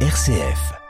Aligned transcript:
RCF. 0.00 0.85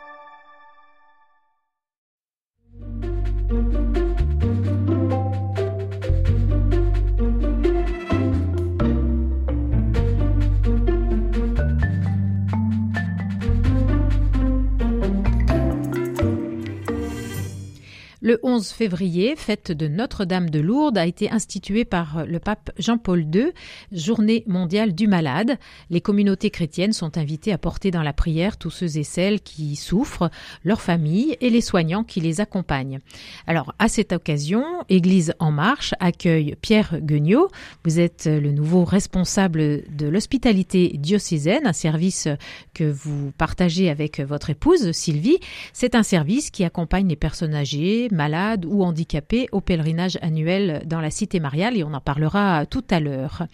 Le 18.26 18.40
11 18.42 18.70
février, 18.70 19.36
fête 19.36 19.70
de 19.70 19.86
Notre-Dame 19.86 20.50
de 20.50 20.58
Lourdes 20.58 20.98
a 20.98 21.06
été 21.06 21.30
instituée 21.30 21.84
par 21.84 22.26
le 22.26 22.40
pape 22.40 22.72
Jean-Paul 22.76 23.24
II, 23.32 23.52
journée 23.92 24.42
mondiale 24.48 24.96
du 24.96 25.06
malade. 25.06 25.58
Les 25.90 26.00
communautés 26.00 26.50
chrétiennes 26.50 26.92
sont 26.92 27.18
invitées 27.18 27.52
à 27.52 27.58
porter 27.58 27.92
dans 27.92 28.02
la 28.02 28.12
prière 28.12 28.56
tous 28.56 28.72
ceux 28.72 28.98
et 28.98 29.04
celles 29.04 29.40
qui 29.40 29.76
souffrent, 29.76 30.28
leurs 30.64 30.80
familles 30.80 31.36
et 31.40 31.50
les 31.50 31.60
soignants 31.60 32.02
qui 32.02 32.18
les 32.20 32.40
accompagnent. 32.40 32.98
Alors, 33.46 33.76
à 33.78 33.86
cette 33.86 34.12
occasion, 34.12 34.64
Église 34.88 35.32
en 35.38 35.52
marche 35.52 35.94
accueille 36.00 36.56
Pierre 36.60 36.98
Guignot. 37.00 37.48
Vous 37.84 38.00
êtes 38.00 38.26
le 38.26 38.50
nouveau 38.50 38.82
responsable 38.82 39.84
de 39.88 40.08
l'hospitalité 40.08 40.96
diocésaine, 40.98 41.64
un 41.64 41.72
service 41.72 42.26
que 42.74 42.90
vous 42.90 43.30
partagez 43.38 43.88
avec 43.88 44.18
votre 44.18 44.50
épouse 44.50 44.90
Sylvie. 44.90 45.38
C'est 45.72 45.94
un 45.94 46.02
service 46.02 46.50
qui 46.50 46.64
accompagne 46.64 47.06
les 47.06 47.14
personnes 47.14 47.54
âgées, 47.54 48.08
malades 48.16 48.64
ou 48.66 48.82
handicapés 48.82 49.48
au 49.52 49.60
pèlerinage 49.60 50.18
annuel 50.22 50.82
dans 50.86 51.00
la 51.00 51.10
cité 51.10 51.38
mariale 51.38 51.76
et 51.76 51.84
on 51.84 51.94
en 51.94 52.00
parlera 52.00 52.66
tout 52.66 52.84
à 52.90 52.98
l'heure. 52.98 53.46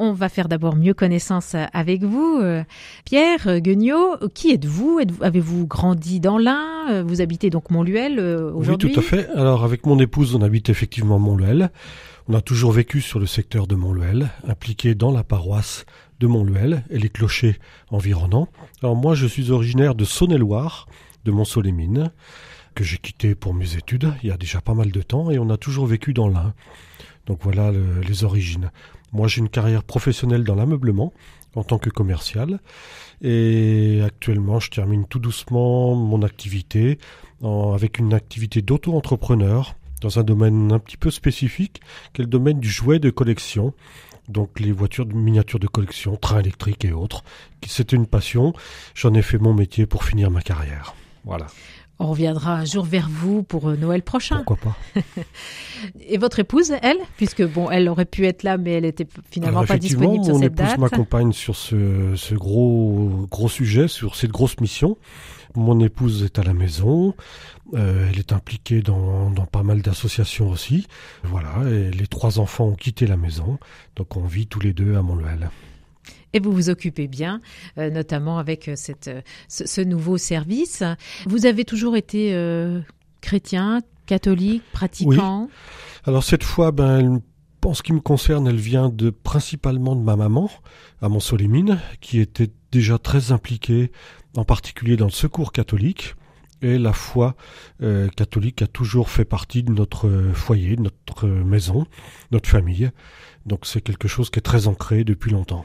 On 0.00 0.12
va 0.12 0.28
faire 0.28 0.48
d'abord 0.48 0.76
mieux 0.76 0.94
connaissance 0.94 1.54
avec 1.72 2.02
vous. 2.02 2.42
Pierre 3.04 3.60
Guignot, 3.60 4.16
qui 4.34 4.50
êtes-vous? 4.50 5.00
Avez-vous 5.20 5.66
grandi 5.66 6.20
dans 6.20 6.38
l'Ain? 6.38 7.02
Vous 7.02 7.20
habitez 7.20 7.50
donc 7.50 7.70
Montluel 7.70 8.18
aujourd'hui 8.18 8.88
Oui, 8.88 8.94
tout 8.94 8.98
à 8.98 9.02
fait. 9.02 9.28
Alors 9.36 9.62
avec 9.62 9.84
mon 9.84 9.98
épouse, 9.98 10.34
on 10.34 10.40
habite 10.40 10.70
effectivement 10.70 11.18
Montluel. 11.18 11.70
On 12.28 12.34
a 12.34 12.40
toujours 12.40 12.72
vécu 12.72 13.00
sur 13.00 13.18
le 13.18 13.26
secteur 13.26 13.66
de 13.66 13.74
Montluel, 13.74 14.30
impliqué 14.48 14.94
dans 14.94 15.10
la 15.12 15.22
paroisse 15.24 15.84
de 16.20 16.26
Montluel 16.26 16.84
et 16.88 16.98
les 16.98 17.08
clochers 17.08 17.58
environnants. 17.90 18.48
Alors 18.82 18.94
moi, 18.94 19.14
je 19.14 19.26
suis 19.26 19.50
originaire 19.50 19.94
de 19.94 20.04
Saône-et-Loire, 20.04 20.86
de 21.24 21.32
Montceau-les-Mines 21.32 22.10
que 22.80 22.86
j'ai 22.86 22.96
quitté 22.96 23.34
pour 23.34 23.52
mes 23.52 23.76
études 23.76 24.14
il 24.22 24.30
y 24.30 24.32
a 24.32 24.38
déjà 24.38 24.62
pas 24.62 24.72
mal 24.72 24.90
de 24.90 25.02
temps 25.02 25.30
et 25.30 25.38
on 25.38 25.50
a 25.50 25.58
toujours 25.58 25.84
vécu 25.84 26.14
dans 26.14 26.28
l'Ain. 26.28 26.54
Donc 27.26 27.40
voilà 27.42 27.70
le, 27.70 28.00
les 28.00 28.24
origines. 28.24 28.70
Moi 29.12 29.28
j'ai 29.28 29.40
une 29.40 29.50
carrière 29.50 29.84
professionnelle 29.84 30.44
dans 30.44 30.54
l'ameublement 30.54 31.12
en 31.54 31.62
tant 31.62 31.76
que 31.76 31.90
commercial 31.90 32.58
et 33.20 34.00
actuellement 34.02 34.60
je 34.60 34.70
termine 34.70 35.04
tout 35.06 35.18
doucement 35.18 35.94
mon 35.94 36.22
activité 36.22 36.98
avec 37.42 37.98
une 37.98 38.14
activité 38.14 38.62
d'auto-entrepreneur 38.62 39.74
dans 40.00 40.18
un 40.18 40.22
domaine 40.22 40.72
un 40.72 40.78
petit 40.78 40.96
peu 40.96 41.10
spécifique 41.10 41.82
qui 42.14 42.22
est 42.22 42.24
le 42.24 42.30
domaine 42.30 42.60
du 42.60 42.70
jouet 42.70 42.98
de 42.98 43.10
collection 43.10 43.74
donc 44.30 44.58
les 44.58 44.72
voitures 44.72 45.04
de 45.04 45.12
miniatures 45.12 45.58
de 45.58 45.66
collection, 45.66 46.16
trains 46.16 46.38
électriques 46.38 46.84
et 46.84 46.92
autres. 46.92 47.24
C'était 47.66 47.96
une 47.96 48.06
passion. 48.06 48.52
J'en 48.94 49.12
ai 49.14 49.22
fait 49.22 49.38
mon 49.38 49.52
métier 49.52 49.86
pour 49.86 50.04
finir 50.04 50.30
ma 50.30 50.40
carrière. 50.40 50.94
Voilà. 51.24 51.48
On 52.02 52.06
reviendra 52.06 52.54
un 52.54 52.64
jour 52.64 52.86
vers 52.86 53.10
vous 53.10 53.42
pour 53.42 53.70
Noël 53.72 54.02
prochain. 54.02 54.42
Pourquoi 54.46 54.72
pas 54.72 55.00
Et 56.00 56.16
votre 56.16 56.38
épouse, 56.38 56.72
elle, 56.80 56.96
puisque 57.18 57.46
bon, 57.46 57.70
elle 57.70 57.90
aurait 57.90 58.06
pu 58.06 58.26
être 58.26 58.42
là, 58.42 58.56
mais 58.56 58.72
elle 58.72 58.86
était 58.86 59.06
finalement 59.30 59.66
pas 59.66 59.76
disponible 59.76 60.24
sur 60.24 60.38
cette 60.38 60.54
date. 60.54 60.78
Mon 60.78 60.86
épouse 60.86 60.90
m'accompagne 60.90 61.32
sur 61.32 61.56
ce, 61.56 62.14
ce, 62.16 62.34
gros 62.34 63.26
gros 63.30 63.50
sujet, 63.50 63.86
sur 63.86 64.16
cette 64.16 64.30
grosse 64.30 64.58
mission. 64.60 64.96
Mon 65.54 65.78
épouse 65.80 66.24
est 66.24 66.38
à 66.38 66.42
la 66.42 66.54
maison. 66.54 67.14
Euh, 67.74 68.08
elle 68.10 68.18
est 68.18 68.32
impliquée 68.32 68.80
dans, 68.80 69.30
dans 69.30 69.46
pas 69.46 69.62
mal 69.62 69.82
d'associations 69.82 70.48
aussi. 70.48 70.86
Voilà, 71.24 71.68
et 71.68 71.90
les 71.90 72.06
trois 72.06 72.38
enfants 72.38 72.68
ont 72.68 72.76
quitté 72.76 73.06
la 73.06 73.18
maison, 73.18 73.58
donc 73.96 74.16
on 74.16 74.24
vit 74.24 74.46
tous 74.46 74.60
les 74.60 74.72
deux 74.72 74.96
à 74.96 75.02
Montluel 75.02 75.50
et 76.32 76.40
vous 76.40 76.52
vous 76.52 76.70
occupez 76.70 77.08
bien, 77.08 77.40
euh, 77.78 77.90
notamment 77.90 78.38
avec 78.38 78.70
cette, 78.74 79.10
ce, 79.48 79.66
ce, 79.66 79.80
nouveau 79.80 80.18
service. 80.18 80.82
Vous 81.26 81.46
avez 81.46 81.64
toujours 81.64 81.96
été 81.96 82.34
euh, 82.34 82.80
chrétien, 83.20 83.80
catholique, 84.06 84.62
pratiquant? 84.72 85.44
Oui. 85.44 85.50
Alors 86.04 86.24
cette 86.24 86.44
fois, 86.44 86.72
ben, 86.72 87.20
en 87.64 87.74
ce 87.74 87.82
qui 87.82 87.92
me 87.92 88.00
concerne, 88.00 88.46
elle 88.48 88.56
vient 88.56 88.88
de 88.88 89.10
principalement 89.10 89.94
de 89.94 90.02
ma 90.02 90.16
maman, 90.16 90.50
à 91.02 91.08
Montsolémine, 91.08 91.78
qui 92.00 92.20
était 92.20 92.50
déjà 92.72 92.98
très 92.98 93.32
impliquée, 93.32 93.90
en 94.36 94.44
particulier 94.44 94.96
dans 94.96 95.06
le 95.06 95.12
secours 95.12 95.52
catholique. 95.52 96.14
Et 96.62 96.78
la 96.78 96.92
foi 96.92 97.34
euh, 97.82 98.08
catholique 98.08 98.62
a 98.62 98.66
toujours 98.66 99.08
fait 99.08 99.24
partie 99.24 99.62
de 99.62 99.72
notre 99.72 100.08
foyer, 100.34 100.76
de 100.76 100.82
notre 100.82 101.26
maison, 101.26 101.86
notre 102.30 102.48
famille. 102.48 102.90
Donc 103.46 103.66
c'est 103.66 103.80
quelque 103.80 104.08
chose 104.08 104.30
qui 104.30 104.38
est 104.38 104.42
très 104.42 104.66
ancré 104.66 105.04
depuis 105.04 105.30
longtemps. 105.30 105.64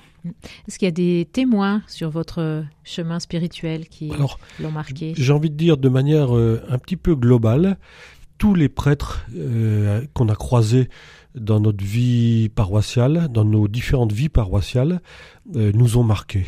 Est-ce 0.67 0.79
qu'il 0.79 0.87
y 0.87 0.89
a 0.89 0.91
des 0.91 1.27
témoins 1.31 1.83
sur 1.87 2.09
votre 2.09 2.63
chemin 2.83 3.19
spirituel 3.19 3.87
qui 3.87 4.11
l'ont 4.59 4.71
marqué? 4.71 5.13
J'ai 5.15 5.33
envie 5.33 5.49
de 5.49 5.55
dire 5.55 5.77
de 5.77 5.89
manière 5.89 6.35
euh, 6.35 6.63
un 6.69 6.77
petit 6.77 6.97
peu 6.97 7.15
globale, 7.15 7.77
tous 8.37 8.55
les 8.55 8.69
prêtres 8.69 9.25
euh, 9.35 10.05
qu'on 10.13 10.29
a 10.29 10.35
croisés 10.35 10.89
dans 11.35 11.59
notre 11.59 11.83
vie 11.83 12.49
paroissiale, 12.49 13.27
dans 13.29 13.45
nos 13.45 13.67
différentes 13.67 14.13
vies 14.13 14.29
paroissiales, 14.29 15.01
euh, 15.55 15.71
nous 15.73 15.97
ont 15.97 16.03
marqués 16.03 16.45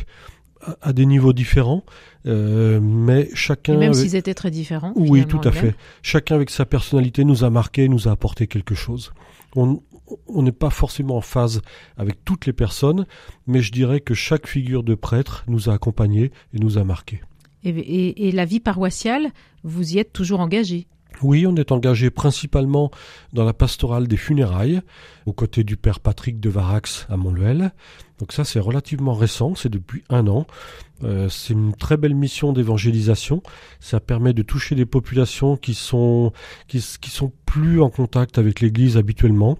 à, 0.80 0.92
des 0.92 1.06
niveaux 1.06 1.32
différents, 1.32 1.84
euh, 2.26 2.80
mais 2.80 3.28
chacun. 3.34 3.74
Et 3.74 3.76
même 3.76 3.92
avec... 3.92 4.02
s'ils 4.02 4.16
étaient 4.16 4.34
très 4.34 4.50
différents. 4.50 4.92
Oui, 4.96 5.26
tout 5.26 5.40
à 5.44 5.52
fait. 5.52 5.74
Chacun 6.02 6.34
avec 6.36 6.50
sa 6.50 6.66
personnalité 6.66 7.24
nous 7.24 7.44
a 7.44 7.50
marqué, 7.50 7.88
nous 7.88 8.08
a 8.08 8.12
apporté 8.12 8.46
quelque 8.46 8.74
chose. 8.74 9.12
On, 9.56 9.80
on 10.26 10.42
n'est 10.42 10.52
pas 10.52 10.70
forcément 10.70 11.16
en 11.16 11.20
phase 11.20 11.62
avec 11.96 12.24
toutes 12.24 12.46
les 12.46 12.52
personnes, 12.52 13.06
mais 13.46 13.60
je 13.60 13.72
dirais 13.72 14.00
que 14.00 14.14
chaque 14.14 14.46
figure 14.46 14.82
de 14.82 14.94
prêtre 14.94 15.44
nous 15.48 15.68
a 15.68 15.74
accompagnés 15.74 16.32
et 16.54 16.58
nous 16.58 16.78
a 16.78 16.84
marqués. 16.84 17.20
Et, 17.64 17.70
et, 17.70 18.28
et 18.28 18.32
la 18.32 18.44
vie 18.44 18.60
paroissiale, 18.60 19.30
vous 19.64 19.94
y 19.94 19.98
êtes 19.98 20.12
toujours 20.12 20.40
engagé 20.40 20.86
oui, 21.22 21.46
on 21.46 21.56
est 21.56 21.72
engagé 21.72 22.10
principalement 22.10 22.90
dans 23.32 23.44
la 23.44 23.52
pastorale 23.52 24.06
des 24.06 24.16
funérailles, 24.16 24.80
aux 25.26 25.32
côtés 25.32 25.64
du 25.64 25.76
père 25.76 25.98
Patrick 25.98 26.38
de 26.38 26.48
Varax 26.48 27.06
à 27.08 27.16
Montluel. 27.16 27.72
Donc 28.18 28.32
ça, 28.32 28.44
c'est 28.44 28.60
relativement 28.60 29.14
récent, 29.14 29.54
c'est 29.54 29.68
depuis 29.68 30.02
un 30.08 30.26
an. 30.26 30.46
Euh, 31.04 31.28
c'est 31.28 31.52
une 31.52 31.74
très 31.74 31.96
belle 31.96 32.14
mission 32.14 32.52
d'évangélisation. 32.52 33.42
Ça 33.80 34.00
permet 34.00 34.32
de 34.32 34.42
toucher 34.42 34.74
des 34.74 34.86
populations 34.86 35.56
qui 35.56 35.74
sont 35.74 36.32
qui, 36.66 36.84
qui 37.00 37.10
sont 37.10 37.32
plus 37.46 37.80
en 37.80 37.90
contact 37.90 38.38
avec 38.38 38.60
l'Église 38.60 38.96
habituellement. 38.96 39.58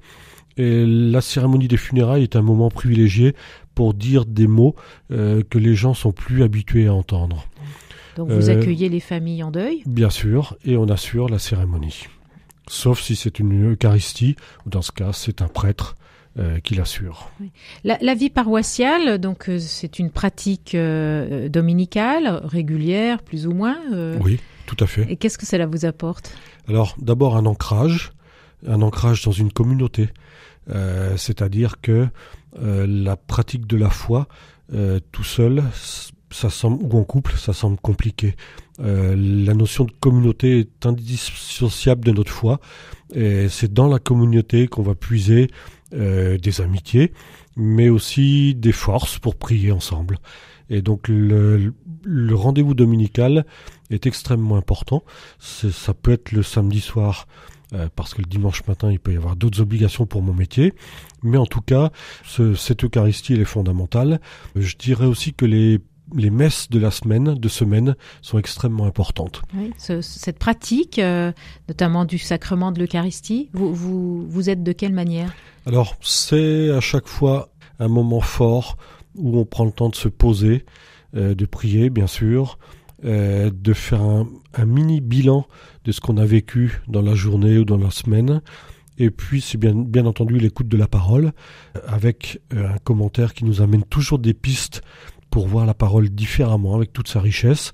Et 0.56 0.84
la 0.84 1.20
cérémonie 1.20 1.69
des 1.69 1.76
funérailles 1.76 2.24
est 2.24 2.34
un 2.34 2.42
moment 2.42 2.69
privilégié 2.69 3.36
pour 3.76 3.94
dire 3.94 4.26
des 4.26 4.48
mots 4.48 4.75
euh, 5.12 5.44
que 5.48 5.58
les 5.58 5.76
gens 5.76 5.94
sont 5.94 6.10
plus 6.10 6.42
habitués 6.42 6.88
à 6.88 6.94
entendre. 6.94 7.46
Donc 8.16 8.30
vous 8.30 8.50
euh, 8.50 8.58
accueillez 8.58 8.88
les 8.88 8.98
familles 8.98 9.44
en 9.44 9.52
deuil? 9.52 9.84
Bien 9.86 10.10
sûr, 10.10 10.56
et 10.64 10.76
on 10.76 10.88
assure 10.88 11.28
la 11.28 11.38
cérémonie. 11.38 12.06
Sauf 12.66 13.00
si 13.00 13.14
c'est 13.14 13.38
une 13.38 13.72
Eucharistie, 13.72 14.34
ou 14.66 14.70
dans 14.70 14.82
ce 14.82 14.90
cas, 14.90 15.12
c'est 15.12 15.42
un 15.42 15.46
prêtre 15.46 15.94
euh, 16.39 16.61
qui 16.61 16.75
l'assure. 16.75 17.31
Oui. 17.41 17.50
La, 17.83 17.99
la, 18.00 18.15
vie 18.15 18.31
paroissiale, 18.31 19.19
donc 19.19 19.49
euh, 19.49 19.59
c'est 19.59 19.99
une 19.99 20.11
pratique 20.11 20.75
euh, 20.75 21.49
dominicale, 21.49 22.41
régulière, 22.44 23.22
plus 23.22 23.47
ou 23.49 23.53
moins. 23.53 23.77
oui, 24.21 24.38
tout 24.67 24.77
à 24.78 24.87
fait. 24.87 25.06
Et 25.11 25.17
qu'est-ce 25.17 25.37
que 25.37 25.47
cela 25.47 25.67
vous 25.67 25.84
apporte? 25.84 26.33
Alors, 26.69 26.94
d'abord 27.00 27.37
un 27.37 27.44
ancrage, 27.47 28.12
un 28.69 28.83
ancrage 28.83 29.25
dans 29.25 29.33
une 29.33 29.53
communauté. 29.53 30.11
C'est-à-dire 31.17 31.81
que 31.81 32.09
la 32.61 33.17
pratique 33.17 33.67
de 33.67 33.78
la 33.78 33.88
foi, 33.88 34.28
tout 35.11 35.25
seul, 35.25 35.65
ça 36.31 36.50
semble, 36.50 36.83
ou 36.83 36.99
en 36.99 37.05
couple, 37.05 37.34
ça 37.37 37.52
semble 37.52 37.79
compliqué. 37.79 38.35
Euh, 38.81 39.17
la 39.17 39.55
notion 39.55 39.85
de 39.85 39.93
communauté 40.00 40.61
est 40.61 40.87
indissociable 40.87 42.05
de 42.05 42.12
notre 42.12 42.32
foi. 42.32 42.61
Et 43.14 43.49
c'est 43.49 43.73
dans 43.73 43.88
la 43.88 43.99
communauté 43.99 44.69
qu'on 44.69 44.82
va 44.82 44.94
puiser 44.94 45.49
euh, 45.94 46.37
des 46.38 46.61
amitiés, 46.61 47.12
mais 47.56 47.88
aussi 47.88 48.55
des 48.55 48.73
forces 48.73 49.19
pour 49.19 49.37
prier 49.37 49.73
ensemble. 49.73 50.19
Et 50.70 50.82
donc 50.82 51.08
le, 51.08 51.73
le 52.05 52.35
rendez-vous 52.35 52.75
dominical 52.75 53.47
est 53.91 54.06
extrêmement 54.06 54.56
important. 54.56 55.02
Ça 55.38 55.94
peut 55.94 56.12
être 56.12 56.32
le 56.32 56.43
samedi 56.43 56.81
soir. 56.81 57.26
Euh, 57.75 57.88
parce 57.94 58.14
que 58.14 58.23
le 58.23 58.26
dimanche 58.26 58.67
matin, 58.67 58.91
il 58.91 58.99
peut 58.99 59.12
y 59.12 59.17
avoir 59.19 59.37
d'autres 59.37 59.61
obligations 59.61 60.06
pour 60.06 60.23
mon 60.23 60.32
métier. 60.32 60.73
Mais 61.23 61.37
en 61.37 61.44
tout 61.44 61.61
cas, 61.61 61.91
ce, 62.25 62.55
cette 62.55 62.82
Eucharistie, 62.85 63.35
elle 63.35 63.43
est 63.43 63.44
fondamentale. 63.44 64.20
Je 64.56 64.75
dirais 64.76 65.05
aussi 65.05 65.35
que 65.35 65.44
les 65.44 65.79
les 66.14 66.31
messes 66.31 66.70
de 66.70 66.78
la 66.78 66.90
semaine, 66.90 67.34
de 67.34 67.49
semaine, 67.49 67.96
sont 68.22 68.38
extrêmement 68.38 68.84
importantes. 68.84 69.43
Oui, 69.55 69.72
ce, 69.78 70.00
cette 70.00 70.38
pratique, 70.38 70.99
euh, 70.99 71.32
notamment 71.69 72.05
du 72.05 72.19
sacrement 72.19 72.72
de 72.72 72.81
l'Eucharistie, 72.81 73.50
vous, 73.52 73.75
vous, 73.75 74.26
vous 74.28 74.50
êtes 74.50 74.62
de 74.62 74.72
quelle 74.72 74.93
manière? 74.93 75.32
Alors, 75.66 75.96
c'est 76.00 76.70
à 76.70 76.81
chaque 76.81 77.08
fois 77.08 77.50
un 77.78 77.88
moment 77.88 78.20
fort 78.20 78.76
où 79.16 79.38
on 79.38 79.44
prend 79.44 79.64
le 79.64 79.72
temps 79.72 79.88
de 79.88 79.96
se 79.96 80.08
poser, 80.08 80.64
euh, 81.16 81.34
de 81.34 81.46
prier, 81.46 81.90
bien 81.90 82.06
sûr, 82.06 82.58
euh, 83.04 83.50
de 83.52 83.72
faire 83.72 84.02
un, 84.02 84.26
mini 84.66 85.00
bilan 85.00 85.46
de 85.84 85.93
ce 85.93 86.00
qu'on 86.00 86.16
a 86.16 86.25
vécu 86.25 86.81
dans 86.88 87.02
la 87.02 87.14
journée 87.14 87.58
ou 87.58 87.64
dans 87.64 87.76
la 87.76 87.90
semaine. 87.90 88.43
Et 89.00 89.11
puis, 89.11 89.40
c'est 89.40 89.58
bien, 89.58 89.72
bien 89.75 90.06
entendu 90.06 90.38
l'écoute 90.38 90.66
de 90.66 90.76
la 90.76 90.88
parole, 90.88 91.32
avec 91.87 92.40
un 92.50 92.78
commentaire 92.78 93.34
qui 93.34 93.44
nous 93.44 93.62
amène 93.62 93.84
toujours 93.84 94.19
des 94.19 94.34
pistes 94.34 94.82
pour 95.38 95.46
voir 95.46 95.67
la 95.67 95.75
parole 95.75 96.08
différemment, 96.08 96.75
avec 96.75 96.93
toute 96.93 97.06
sa 97.06 97.20
richesse. 97.20 97.70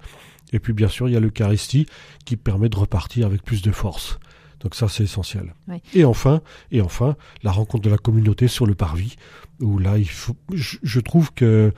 Et 0.52 0.58
puis, 0.58 0.74
bien 0.74 0.88
sûr, 0.88 1.08
il 1.08 1.12
y 1.12 1.16
a 1.16 1.20
l'Eucharistie 1.20 1.86
qui 2.26 2.36
permet 2.36 2.68
de 2.68 2.76
repartir 2.76 3.24
avec 3.24 3.42
plus 3.42 3.62
de 3.62 3.70
force. 3.70 4.18
Donc 4.60 4.74
ça, 4.74 4.86
c'est 4.86 5.04
essentiel. 5.04 5.54
Et 5.94 6.04
enfin, 6.04 6.42
et 6.72 6.82
enfin, 6.82 7.16
la 7.42 7.52
rencontre 7.52 7.82
de 7.82 7.88
la 7.88 7.96
communauté 7.96 8.48
sur 8.48 8.66
le 8.66 8.74
parvis, 8.74 9.16
où 9.62 9.78
là, 9.78 9.96
il 9.96 10.10
faut, 10.10 10.36
je, 10.52 11.00
trouve 11.00 11.32
que 11.32 11.72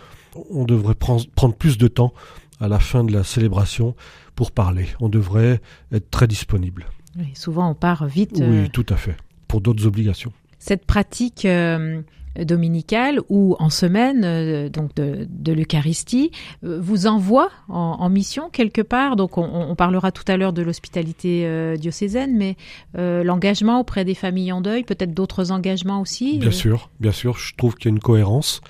on 0.50 0.65
devrait 0.65 0.97
prendre, 0.97 1.55
plus 1.56 1.79
de 1.79 1.87
temps 1.87 2.12
à 2.59 2.67
la 2.67 2.81
fin 2.81 3.05
de 3.05 3.12
la 3.12 3.23
célébration 3.23 3.94
pour 4.35 4.50
parler. 4.50 4.88
On 4.99 5.09
devrait 5.09 5.61
être 5.93 6.11
très 6.11 6.27
disponible. 6.27 6.87
souvent, 7.35 7.71
on 7.71 7.75
part 7.77 8.06
vite. 8.06 8.38
Oui, 8.41 8.65
euh, 8.65 8.69
tout 8.73 8.87
à 8.88 8.97
fait. 8.97 9.17
Pour 9.47 9.61
d'autres 9.61 9.87
obligations. 9.87 10.33
Cette 10.59 10.85
pratique 10.85 11.44
euh, 11.44 12.03
dominicale 12.44 13.21
ou 13.29 13.56
en 13.59 13.71
semaine 13.71 14.23
euh, 14.25 14.69
donc 14.69 14.94
de, 14.94 15.53
l'Eucharistie 15.53 16.31
euh, 16.65 16.79
vous 16.81 17.06
envoie 17.06 17.50
en, 17.69 18.09
mission 18.09 18.50
quelque 18.50 18.83
part. 18.83 19.17
Donc 19.17 19.38
on, 19.38 19.75
parlera 19.77 20.12
tout 20.12 20.25
à 20.29 20.37
l'heure 20.37 20.53
de 20.53 20.62
l'hospitalité 20.62 21.47
euh, 21.47 21.77
diocésaine, 21.77 22.37
mais 22.37 22.56
l'engagement 22.94 23.81
auprès 23.81 24.05
des 24.05 24.15
familles 24.15 24.53
en 24.53 24.61
deuil, 24.61 24.85
peut-être 24.85 25.12
d'autres 25.12 25.50
engagements 25.50 26.00
aussi. 26.00 26.38
Bien 26.38 26.50
sûr, 26.50 26.91
bien 27.00 27.12
sûr. 27.12 27.37
Je 27.37 27.55
trouve 27.56 27.75
qu'il 27.75 27.91
y 27.91 27.93
a 27.93 27.94
une 27.94 28.00
cohérence. 28.00 28.61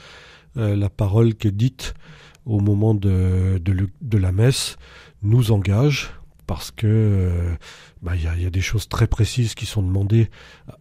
la 0.57 0.89
parole 0.89 1.35
qui 1.35 1.49
est 1.49 1.57
dite 1.57 1.95
au 2.45 2.61
moment 2.61 2.95
de, 2.95 3.61
de, 3.61 4.19
la 4.19 4.33
messe 4.33 4.77
nous 5.23 5.51
engage 5.53 6.11
parce 6.47 6.71
que 6.71 7.57
bah, 8.03 8.17
il 8.17 8.23
y, 8.43 8.47
a 8.47 8.51
des 8.51 8.61
choses 8.61 8.89
très 8.89 9.07
précises 9.07 9.55
qui 9.55 9.67
sont 9.67 9.83
demandées 9.83 10.31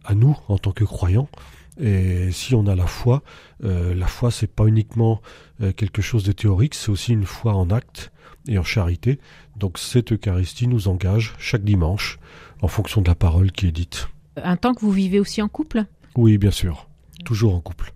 à 0.04 0.14
nous 0.14 0.36
en 0.48 0.58
tant 0.58 0.72
que 0.72 0.84
croyants. 0.84 1.28
Et 1.78 2.30
si 2.32 2.54
on 2.54 2.66
a 2.66 2.74
la 2.74 2.86
foi, 2.86 3.22
euh, 3.64 3.94
la 3.94 4.06
foi 4.06 4.30
c'est 4.30 4.50
pas 4.50 4.66
uniquement 4.66 5.20
euh, 5.60 5.72
quelque 5.72 6.02
chose 6.02 6.24
de 6.24 6.32
théorique, 6.32 6.74
c'est 6.74 6.90
aussi 6.90 7.12
une 7.12 7.26
foi 7.26 7.54
en 7.54 7.70
acte 7.70 8.12
et 8.48 8.58
en 8.58 8.64
charité. 8.64 9.18
Donc 9.56 9.78
cette 9.78 10.12
Eucharistie 10.12 10.68
nous 10.68 10.88
engage 10.88 11.34
chaque 11.38 11.64
dimanche 11.64 12.18
en 12.62 12.68
fonction 12.68 13.02
de 13.02 13.08
la 13.08 13.14
parole 13.14 13.52
qui 13.52 13.66
est 13.66 13.72
dite. 13.72 14.08
Un 14.36 14.56
temps 14.56 14.74
que 14.74 14.80
vous 14.80 14.92
vivez 14.92 15.20
aussi 15.20 15.42
en 15.42 15.48
couple? 15.48 15.84
Oui, 16.14 16.38
bien 16.38 16.50
sûr, 16.50 16.88
toujours 17.24 17.54
en 17.54 17.60
couple. 17.60 17.92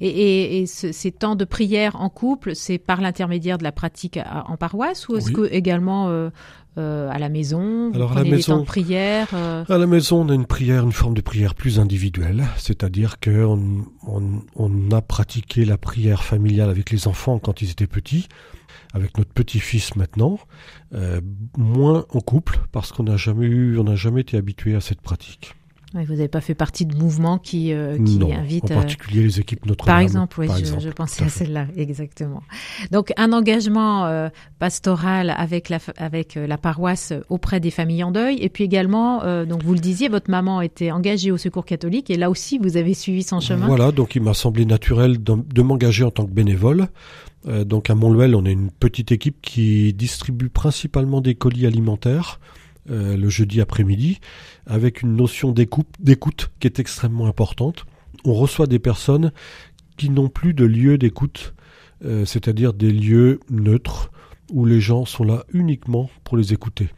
Et, 0.00 0.64
ces 0.66 1.12
temps 1.12 1.36
de 1.36 1.44
prière 1.44 2.00
en 2.00 2.08
couple, 2.08 2.54
c'est 2.54 2.78
par 2.78 3.00
l'intermédiaire 3.00 3.58
de 3.58 3.64
la 3.64 3.72
pratique 3.72 4.18
en 4.46 4.56
paroisse 4.56 5.08
ou 5.08 5.16
est-ce 5.16 5.30
que 5.30 5.52
également 5.52 6.08
euh, 6.08 6.30
euh, 6.78 7.08
à 7.10 7.18
la 7.18 7.30
maison 7.30 7.90
Alors 7.94 8.12
à 8.12 8.22
la 8.22 8.24
maison, 8.24 8.64
prière. 8.64 9.28
Euh 9.32 9.64
à 9.68 9.78
la 9.78 9.86
maison, 9.86 10.20
on 10.20 10.28
a 10.28 10.34
une 10.34 10.44
prière, 10.44 10.84
une 10.84 10.92
forme 10.92 11.14
de 11.14 11.22
prière 11.22 11.54
plus 11.54 11.78
individuelle, 11.78 12.44
c'est-à-dire 12.58 13.18
que 13.18 13.46
on, 13.46 14.90
a 14.90 15.02
pratiqué 15.02 15.64
la 15.64 15.78
prière 15.78 16.22
familiale 16.22 16.68
avec 16.68 16.90
les 16.90 17.08
enfants 17.08 17.38
quand 17.38 17.62
ils 17.62 17.70
étaient 17.70 17.86
petits, 17.86 18.28
avec 18.92 19.16
notre 19.16 19.32
petit-fils 19.32 19.96
maintenant, 19.96 20.38
euh, 20.94 21.20
moins 21.56 22.04
en 22.12 22.20
couple 22.20 22.60
parce 22.72 22.92
qu'on 22.92 23.04
n'a 23.04 23.16
jamais 23.16 23.46
eu, 23.46 23.78
on 23.78 23.84
n'a 23.84 23.96
jamais 23.96 24.20
été 24.20 24.36
habitué 24.36 24.74
à 24.74 24.80
cette 24.80 25.00
pratique 25.00 25.54
vous 26.04 26.14
n'avez 26.14 26.28
pas 26.28 26.40
fait 26.40 26.54
partie 26.54 26.86
de 26.86 26.96
mouvements 26.96 27.38
qui, 27.38 27.72
euh, 27.72 27.96
qui 27.96 28.18
non, 28.18 28.32
invitent. 28.32 28.70
En 28.70 28.74
euh, 28.74 28.80
particulier 28.80 29.22
les 29.22 29.40
équipes 29.40 29.64
Notre-Dame. 29.66 29.94
Par 29.94 30.00
exemple, 30.00 30.40
oui, 30.40 30.48
je, 30.80 30.90
pensais 30.90 31.24
à, 31.24 31.28
celle-là, 31.28 31.66
exactement. 31.76 32.42
Donc 32.90 33.12
un 33.16 33.32
engagement 33.32 34.06
euh, 34.06 34.28
pastoral 34.58 35.30
avec 35.30 35.68
la, 35.68 35.78
avec 35.96 36.34
la 36.34 36.58
paroisse 36.58 37.12
auprès 37.28 37.60
des 37.60 37.70
familles 37.70 38.04
en 38.04 38.10
deuil, 38.10 38.38
et 38.40 38.48
puis 38.48 38.64
également, 38.64 39.44
donc 39.44 39.62
vous 39.62 39.74
le 39.74 39.80
disiez, 39.80 40.08
votre 40.08 40.30
maman 40.30 40.60
était 40.60 40.90
engagée 40.90 41.30
au 41.30 41.36
Secours 41.36 41.64
catholique, 41.64 42.10
et 42.10 42.16
là 42.16 42.30
aussi 42.30 42.58
vous 42.58 42.76
avez 42.76 42.94
suivi 42.94 43.22
son 43.22 43.40
chemin. 43.40 43.66
Voilà, 43.66 43.92
donc 43.92 44.14
il 44.14 44.22
m'a 44.22 44.34
semblé 44.34 44.64
naturel 44.64 45.22
de, 45.22 45.34
de 45.34 45.62
m'engager 45.62 46.04
en 46.04 46.10
tant 46.10 46.24
que 46.24 46.32
bénévole. 46.32 46.88
donc 47.64 47.90
à 47.90 47.94
Montluel, 47.94 48.34
on 48.34 48.44
est 48.44 48.52
une 48.52 48.70
petite 48.70 49.12
équipe 49.12 49.40
qui 49.40 49.92
distribue 49.92 50.48
principalement 50.48 51.20
des 51.20 51.34
colis 51.34 51.66
alimentaires. 51.66 52.40
Euh, 52.88 53.16
le 53.16 53.28
jeudi 53.28 53.60
après-midi, 53.60 54.20
avec 54.66 55.02
une 55.02 55.16
notion 55.16 55.50
d'écoute 55.50 56.50
qui 56.60 56.68
est 56.68 56.78
extrêmement 56.78 57.26
importante. 57.26 57.84
On 58.24 58.34
reçoit 58.34 58.68
des 58.68 58.78
personnes 58.78 59.32
qui 59.96 60.08
n'ont 60.08 60.28
plus 60.28 60.54
de 60.54 60.64
lieu 60.64 60.96
d'écoute, 60.96 61.54
euh, 62.04 62.24
c'est-à-dire 62.24 62.72
des 62.74 62.92
lieux 62.92 63.40
neutres 63.50 64.12
où 64.52 64.66
les 64.66 64.80
gens 64.80 65.04
sont 65.04 65.24
là 65.24 65.44
uniquement 65.52 66.10
pour 66.22 66.36
les 66.36 66.52
écouter. 66.52 66.90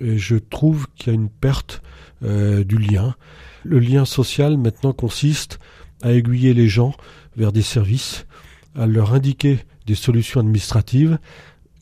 Et 0.00 0.16
je 0.16 0.36
trouve 0.36 0.86
qu'il 0.94 1.08
y 1.08 1.16
a 1.16 1.20
une 1.20 1.28
perte 1.28 1.82
euh, 2.22 2.64
du 2.64 2.78
lien. 2.78 3.14
Le 3.62 3.78
lien 3.78 4.06
social 4.06 4.56
maintenant 4.56 4.94
consiste 4.94 5.58
à 6.02 6.12
aiguiller 6.12 6.54
les 6.54 6.68
gens 6.68 6.94
vers 7.36 7.52
des 7.52 7.62
services, 7.62 8.26
à 8.74 8.86
leur 8.86 9.12
indiquer 9.12 9.58
des 9.86 9.96
solutions 9.96 10.40
administratives. 10.40 11.18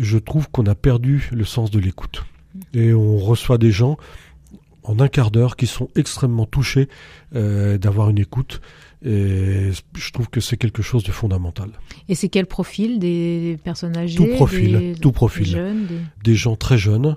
Je 0.00 0.18
trouve 0.18 0.50
qu'on 0.50 0.66
a 0.66 0.74
perdu 0.74 1.28
le 1.32 1.44
sens 1.44 1.70
de 1.70 1.78
l'écoute 1.78 2.24
et 2.72 2.92
on 2.92 3.18
reçoit 3.18 3.58
des 3.58 3.70
gens 3.70 3.96
en 4.82 5.00
un 5.00 5.08
quart 5.08 5.30
d'heure 5.30 5.56
qui 5.56 5.66
sont 5.66 5.88
extrêmement 5.96 6.46
touchés 6.46 6.88
euh, 7.34 7.78
d'avoir 7.78 8.10
une 8.10 8.18
écoute. 8.18 8.60
Et 9.04 9.70
je 9.94 10.10
trouve 10.12 10.30
que 10.30 10.40
c'est 10.40 10.56
quelque 10.56 10.82
chose 10.82 11.04
de 11.04 11.12
fondamental. 11.12 11.70
Et 12.08 12.14
c'est 12.14 12.28
quel 12.28 12.46
profil 12.46 12.98
Des 12.98 13.58
personnes 13.62 13.96
âgées 13.96 14.16
Tout 14.16 14.28
profil, 14.34 14.96
tout 15.00 15.12
profil. 15.12 15.46
Des, 15.46 15.50
jeunes, 15.52 15.86
des... 16.22 16.34
gens 16.34 16.56
très 16.56 16.78
jeunes, 16.78 17.16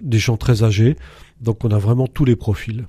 des 0.00 0.18
gens 0.18 0.36
très 0.36 0.62
âgés. 0.62 0.96
Donc 1.40 1.64
on 1.64 1.70
a 1.70 1.78
vraiment 1.78 2.06
tous 2.06 2.24
les 2.24 2.36
profils. 2.36 2.84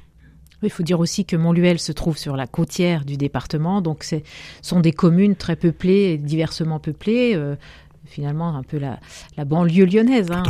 Il 0.63 0.69
faut 0.71 0.83
dire 0.83 0.99
aussi 0.99 1.25
que 1.25 1.35
Montluel 1.35 1.79
se 1.79 1.91
trouve 1.91 2.17
sur 2.17 2.35
la 2.35 2.47
côtière 2.47 3.05
du 3.05 3.17
département, 3.17 3.81
donc 3.81 4.03
ce 4.03 4.15
sont 4.61 4.79
des 4.79 4.93
communes 4.93 5.35
très 5.35 5.55
peuplées, 5.55 6.17
diversement 6.17 6.79
peuplées. 6.79 7.35
Euh, 7.35 7.55
finalement 8.05 8.55
un 8.55 8.63
peu 8.63 8.77
la, 8.77 8.99
banlieue 9.45 9.85
lyonnaise, 9.85 10.31
hein, 10.31 10.43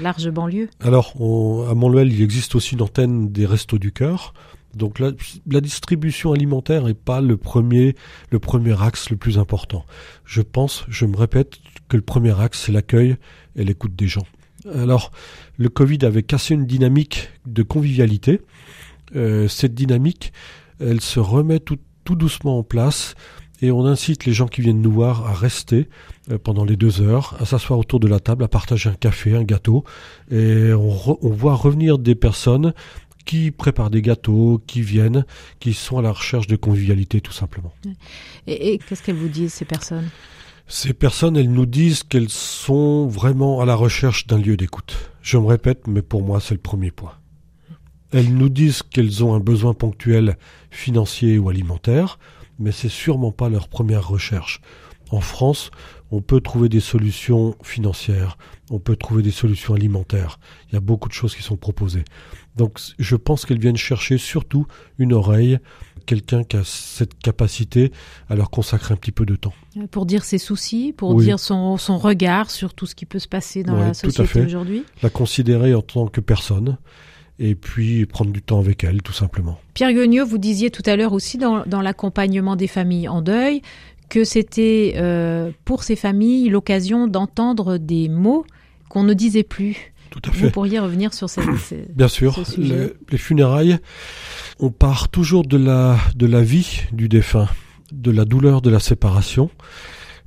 large 0.00 0.28
banlieue. 0.30 0.68
Alors, 0.80 1.12
à 1.68 1.74
Montluel, 1.74 2.12
il 2.12 2.22
existe 2.22 2.54
aussi 2.54 2.74
une 2.74 2.82
antenne 2.82 3.30
des 3.30 3.46
Restos 3.46 3.78
du 3.78 3.92
Cœur. 3.92 4.34
Donc 4.74 4.98
la, 4.98 5.10
la 5.50 5.62
distribution 5.62 6.32
alimentaire 6.32 6.84
n'est 6.84 6.92
pas 6.92 7.22
le 7.22 7.38
premier, 7.38 7.94
le 8.30 8.38
premier 8.38 8.80
axe 8.82 9.08
le 9.08 9.16
plus 9.16 9.38
important. 9.38 9.86
Je 10.26 10.42
pense, 10.42 10.84
je 10.88 11.06
me 11.06 11.16
répète, 11.16 11.58
que 11.88 11.96
le 11.96 12.02
premier 12.02 12.38
axe, 12.40 12.64
c'est 12.66 12.72
l'accueil 12.72 13.16
et 13.54 13.64
l'écoute 13.64 13.94
des 13.96 14.08
gens. 14.08 14.26
Alors, 14.74 15.12
le 15.58 15.68
Covid 15.68 15.98
avait 16.02 16.22
cassé 16.22 16.54
une 16.54 16.66
dynamique 16.66 17.30
de 17.46 17.62
convivialité. 17.62 18.40
Euh, 19.14 19.48
cette 19.48 19.74
dynamique, 19.74 20.32
elle 20.80 21.00
se 21.00 21.20
remet 21.20 21.60
tout, 21.60 21.78
tout 22.04 22.16
doucement 22.16 22.58
en 22.58 22.62
place 22.62 23.14
et 23.62 23.70
on 23.70 23.86
incite 23.86 24.24
les 24.24 24.32
gens 24.32 24.48
qui 24.48 24.60
viennent 24.60 24.82
nous 24.82 24.92
voir 24.92 25.26
à 25.26 25.32
rester 25.32 25.88
euh, 26.30 26.38
pendant 26.38 26.64
les 26.64 26.76
deux 26.76 27.00
heures, 27.00 27.36
à 27.40 27.46
s'asseoir 27.46 27.78
autour 27.78 28.00
de 28.00 28.08
la 28.08 28.20
table, 28.20 28.44
à 28.44 28.48
partager 28.48 28.90
un 28.90 28.94
café, 28.94 29.34
un 29.34 29.44
gâteau, 29.44 29.84
et 30.30 30.72
on, 30.72 31.16
voit 31.30 31.54
revenir 31.54 31.98
des 31.98 32.14
personnes 32.14 32.74
qui 33.24 33.50
préparent 33.50 33.90
des 33.90 34.02
gâteaux, 34.02 34.62
qui 34.66 34.82
viennent, 34.82 35.24
qui 35.58 35.74
sont 35.74 35.98
à 35.98 36.02
la 36.02 36.12
recherche 36.12 36.46
de 36.46 36.56
convivialité 36.56 37.20
tout 37.20 37.32
simplement. 37.32 37.72
Et, 38.46 38.78
qu'est-ce 38.78 39.02
qu'elles 39.02 39.16
vous 39.16 39.28
disent 39.28 39.54
ces 39.54 39.64
personnes? 39.64 40.08
Ces 40.68 40.94
personnes, 40.94 41.36
elles 41.36 41.50
nous 41.50 41.66
disent 41.66 42.02
qu'elles 42.02 42.28
sont 42.28 43.06
vraiment 43.06 43.60
à 43.60 43.64
la 43.64 43.74
recherche 43.74 44.26
d'un 44.26 44.38
lieu 44.38 44.56
d'écoute. 44.56 44.96
Je 45.22 45.38
me 45.38 45.46
répète, 45.46 45.86
mais 45.86 46.02
pour 46.02 46.22
moi 46.22 46.40
c'est 46.40 46.54
le 46.54 46.60
premier 46.60 46.90
point. 46.90 47.12
Elles 48.12 48.32
nous 48.32 48.48
disent 48.48 48.82
qu'elles 48.82 49.24
ont 49.24 49.34
un 49.34 49.40
besoin 49.40 49.74
ponctuel 49.74 50.36
financier 50.70 51.38
ou 51.38 51.48
alimentaire, 51.48 52.18
mais 52.58 52.72
c'est 52.72 52.88
sûrement 52.88 53.32
pas 53.32 53.48
leur 53.48 53.68
première 53.68 54.06
recherche. 54.06 54.60
En 55.10 55.20
France, 55.20 55.70
on 56.10 56.20
peut 56.20 56.40
trouver 56.40 56.68
des 56.68 56.80
solutions 56.80 57.54
financières, 57.62 58.38
on 58.70 58.78
peut 58.78 58.96
trouver 58.96 59.22
des 59.22 59.30
solutions 59.30 59.74
alimentaires. 59.74 60.40
Il 60.68 60.74
y 60.74 60.76
a 60.76 60.80
beaucoup 60.80 61.08
de 61.08 61.14
choses 61.14 61.34
qui 61.36 61.42
sont 61.42 61.56
proposées. 61.56 62.04
Donc 62.56 62.80
je 62.98 63.16
pense 63.16 63.44
qu'elles 63.44 63.58
viennent 63.58 63.76
chercher 63.76 64.18
surtout 64.18 64.66
une 64.98 65.12
oreille, 65.12 65.58
quelqu'un 66.06 66.42
qui 66.42 66.56
a 66.56 66.62
cette 66.64 67.18
capacité 67.18 67.92
à 68.28 68.34
leur 68.34 68.50
consacrer 68.50 68.94
un 68.94 68.96
petit 68.96 69.12
peu 69.12 69.26
de 69.26 69.36
temps. 69.36 69.52
Pour 69.90 70.06
dire 70.06 70.24
ses 70.24 70.38
soucis, 70.38 70.92
pour 70.96 71.14
dire 71.20 71.38
son, 71.38 71.76
son, 71.76 71.98
regard 71.98 72.50
sur 72.50 72.74
tout 72.74 72.86
ce 72.86 72.94
qui 72.94 73.06
peut 73.06 73.18
se 73.18 73.28
passer 73.28 73.62
dans 73.62 73.76
la 73.76 73.94
société 73.94 74.40
aujourd'hui. 74.40 74.84
La 75.02 75.10
considérer 75.10 75.74
en 75.74 75.82
tant 75.82 76.06
que 76.08 76.20
personne 76.20 76.78
et 77.38 77.54
puis 77.54 78.06
prendre 78.06 78.30
du 78.30 78.42
temps 78.42 78.60
avec 78.60 78.84
elle, 78.84 79.02
tout 79.02 79.12
simplement. 79.12 79.58
Pierre 79.74 79.92
Guignot, 79.92 80.24
vous 80.24 80.38
disiez 80.38 80.70
tout 80.70 80.82
à 80.86 80.96
l'heure 80.96 81.12
aussi 81.12 81.38
dans, 81.38 81.64
dans 81.66 81.82
l'accompagnement 81.82 82.56
des 82.56 82.66
familles 82.66 83.08
en 83.08 83.22
deuil 83.22 83.62
que 84.08 84.24
c'était 84.24 84.94
euh, 84.96 85.50
pour 85.64 85.82
ces 85.82 85.96
familles 85.96 86.48
l'occasion 86.48 87.08
d'entendre 87.08 87.76
des 87.76 88.08
mots 88.08 88.46
qu'on 88.88 89.02
ne 89.02 89.14
disait 89.14 89.42
plus. 89.42 89.92
Tout 90.10 90.22
à 90.24 90.32
fait. 90.32 90.44
Vous 90.46 90.50
pourriez 90.50 90.78
revenir 90.78 91.12
sur 91.12 91.28
ces, 91.28 91.42
Bien 91.94 92.08
sûr, 92.08 92.40
les 92.56 93.18
funérailles, 93.18 93.78
on 94.60 94.70
part 94.70 95.08
toujours 95.08 95.44
de 95.44 95.56
la, 95.56 95.98
de 96.14 96.26
la 96.26 96.42
vie 96.42 96.82
du 96.92 97.08
défunt, 97.08 97.48
de 97.92 98.10
la 98.10 98.24
douleur 98.24 98.62
de 98.62 98.70
la 98.70 98.78
séparation. 98.78 99.50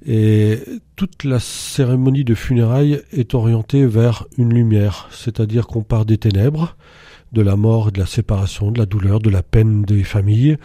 Et 0.06 0.60
toute 0.96 1.24
la 1.24 1.39
cérémonie 1.39 2.24
de 2.24 2.36
funérailles 2.36 3.01
est 3.12 3.34
orientée 3.34 3.86
vers 3.86 4.25
une 4.38 4.53
lumière, 4.53 5.08
c'est-à-dire 5.12 5.68
qu'on 5.68 5.84
part 5.84 6.06
des 6.06 6.18
ténèbres, 6.18 6.77
de 7.34 7.41
la 7.41 7.56
mort, 7.56 7.91
de 7.91 8.00
la 8.00 8.06
séparation, 8.06 8.72
de 8.72 8.79
la 8.79 8.86
douleur, 8.86 9.20
de 9.20 9.29
la 9.29 9.44
peine 9.44 9.84
des 9.84 10.03
familles, 10.03 10.58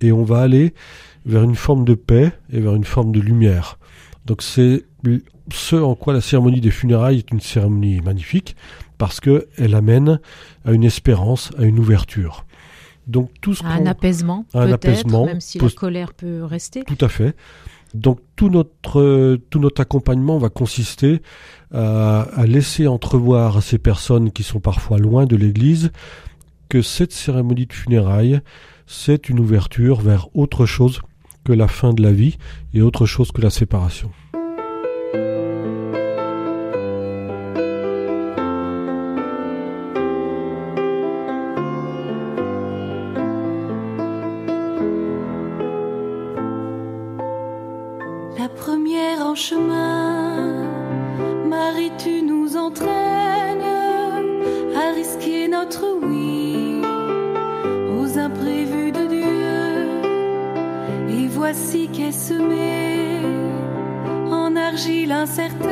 et 0.00 0.12
on 0.12 0.24
va 0.24 0.40
aller 0.40 0.74
vers 1.24 1.42
une 1.42 1.54
forme 1.54 1.84
de 1.84 1.94
paix 1.94 2.32
et 2.52 2.60
vers 2.60 2.74
une 2.74 2.84
forme 2.84 3.12
de 3.12 3.20
lumière. 3.20 3.78
Donc 4.26 4.42
c'est 4.42 4.84
ce 5.52 5.76
en 5.76 5.94
quoi 5.94 6.12
la 6.12 6.20
cérémonie 6.20 6.60
des 6.60 6.70
funérailles 6.70 7.18
est 7.18 7.30
une 7.30 7.40
cérémonie 7.40 8.00
magnifique, 8.00 8.56
parce 8.98 9.20
qu'elle 9.20 9.74
amène 9.74 10.20
à 10.64 10.72
une 10.72 10.84
espérance, 10.84 11.50
à 11.58 11.64
une 11.64 11.78
ouverture. 11.78 12.44
Donc 13.08 13.30
tout 13.40 13.54
ce 13.54 13.64
un 13.64 13.86
apaisement, 13.86 14.46
un 14.54 14.70
apaisement, 14.70 15.26
même 15.26 15.40
si 15.40 15.58
la 15.58 15.68
colère 15.70 16.14
peut 16.14 16.44
rester. 16.44 16.84
Tout 16.84 17.04
à 17.04 17.08
fait. 17.08 17.34
Donc 17.94 18.20
tout 18.36 18.48
notre 18.48 19.38
tout 19.50 19.58
notre 19.58 19.80
accompagnement 19.82 20.38
va 20.38 20.48
consister 20.48 21.20
à, 21.72 22.22
à 22.22 22.46
laisser 22.46 22.86
entrevoir 22.86 23.58
à 23.58 23.60
ces 23.60 23.78
personnes 23.78 24.32
qui 24.32 24.42
sont 24.42 24.60
parfois 24.60 24.98
loin 24.98 25.26
de 25.26 25.36
l'Église 25.36 25.92
que 26.68 26.80
cette 26.80 27.12
cérémonie 27.12 27.66
de 27.66 27.72
funérailles, 27.74 28.40
c'est 28.86 29.28
une 29.28 29.40
ouverture 29.40 30.00
vers 30.00 30.34
autre 30.34 30.64
chose 30.64 31.02
que 31.44 31.52
la 31.52 31.68
fin 31.68 31.92
de 31.92 32.02
la 32.02 32.12
vie 32.12 32.38
et 32.72 32.80
autre 32.80 33.04
chose 33.04 33.30
que 33.30 33.42
la 33.42 33.50
séparation. 33.50 34.10
en 64.46 64.56
argile 64.56 65.14
incertaine. 65.22 65.71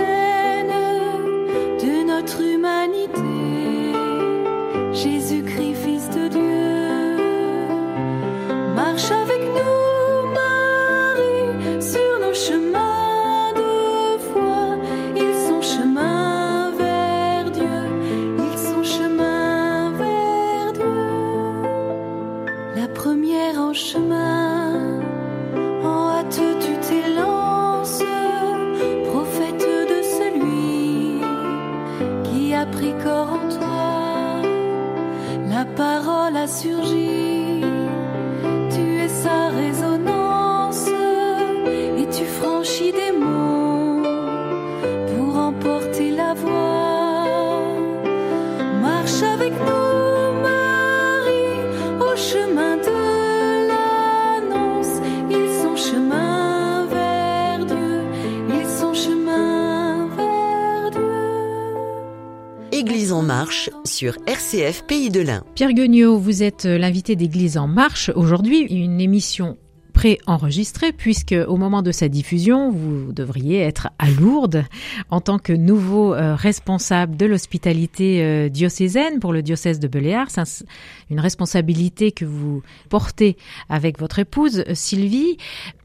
Sur 63.85 64.17
RCF 64.29 64.85
Pays 64.87 65.11
de 65.11 65.21
l'Ain. 65.21 65.43
Pierre 65.57 65.73
Guignot, 65.73 66.17
vous 66.17 66.45
êtes 66.45 66.64
l'invité 66.64 67.17
d'Église 67.17 67.59
en 67.59 67.67
marche 67.67 68.09
aujourd'hui, 68.14 68.61
une 68.61 69.00
émission 69.00 69.59
pré-enregistrée 69.93 70.93
puisque 70.93 71.35
au 71.49 71.57
moment 71.57 71.83
de 71.83 71.90
sa 71.90 72.09
diffusion, 72.09 72.71
vous 72.71 73.12
devriez 73.12 73.59
être 73.59 73.88
à 73.99 74.09
Lourdes 74.11 74.64
en 75.11 75.21
tant 75.21 75.40
que 75.40 75.52
nouveau 75.52 76.14
euh, 76.14 76.37
responsable 76.37 77.17
de 77.17 77.26
l'hospitalité 77.26 78.23
euh, 78.23 78.49
diocésaine 78.49 79.19
pour 79.19 79.33
le 79.33 79.43
diocèse 79.43 79.81
de 79.81 79.88
Beléars. 79.88 80.29
C'est 80.31 80.64
une 81.11 81.19
responsabilité 81.19 82.12
que 82.12 82.25
vous 82.25 82.62
portez 82.90 83.37
avec 83.69 83.99
votre 83.99 84.21
épouse 84.21 84.62
Sylvie. 84.73 85.37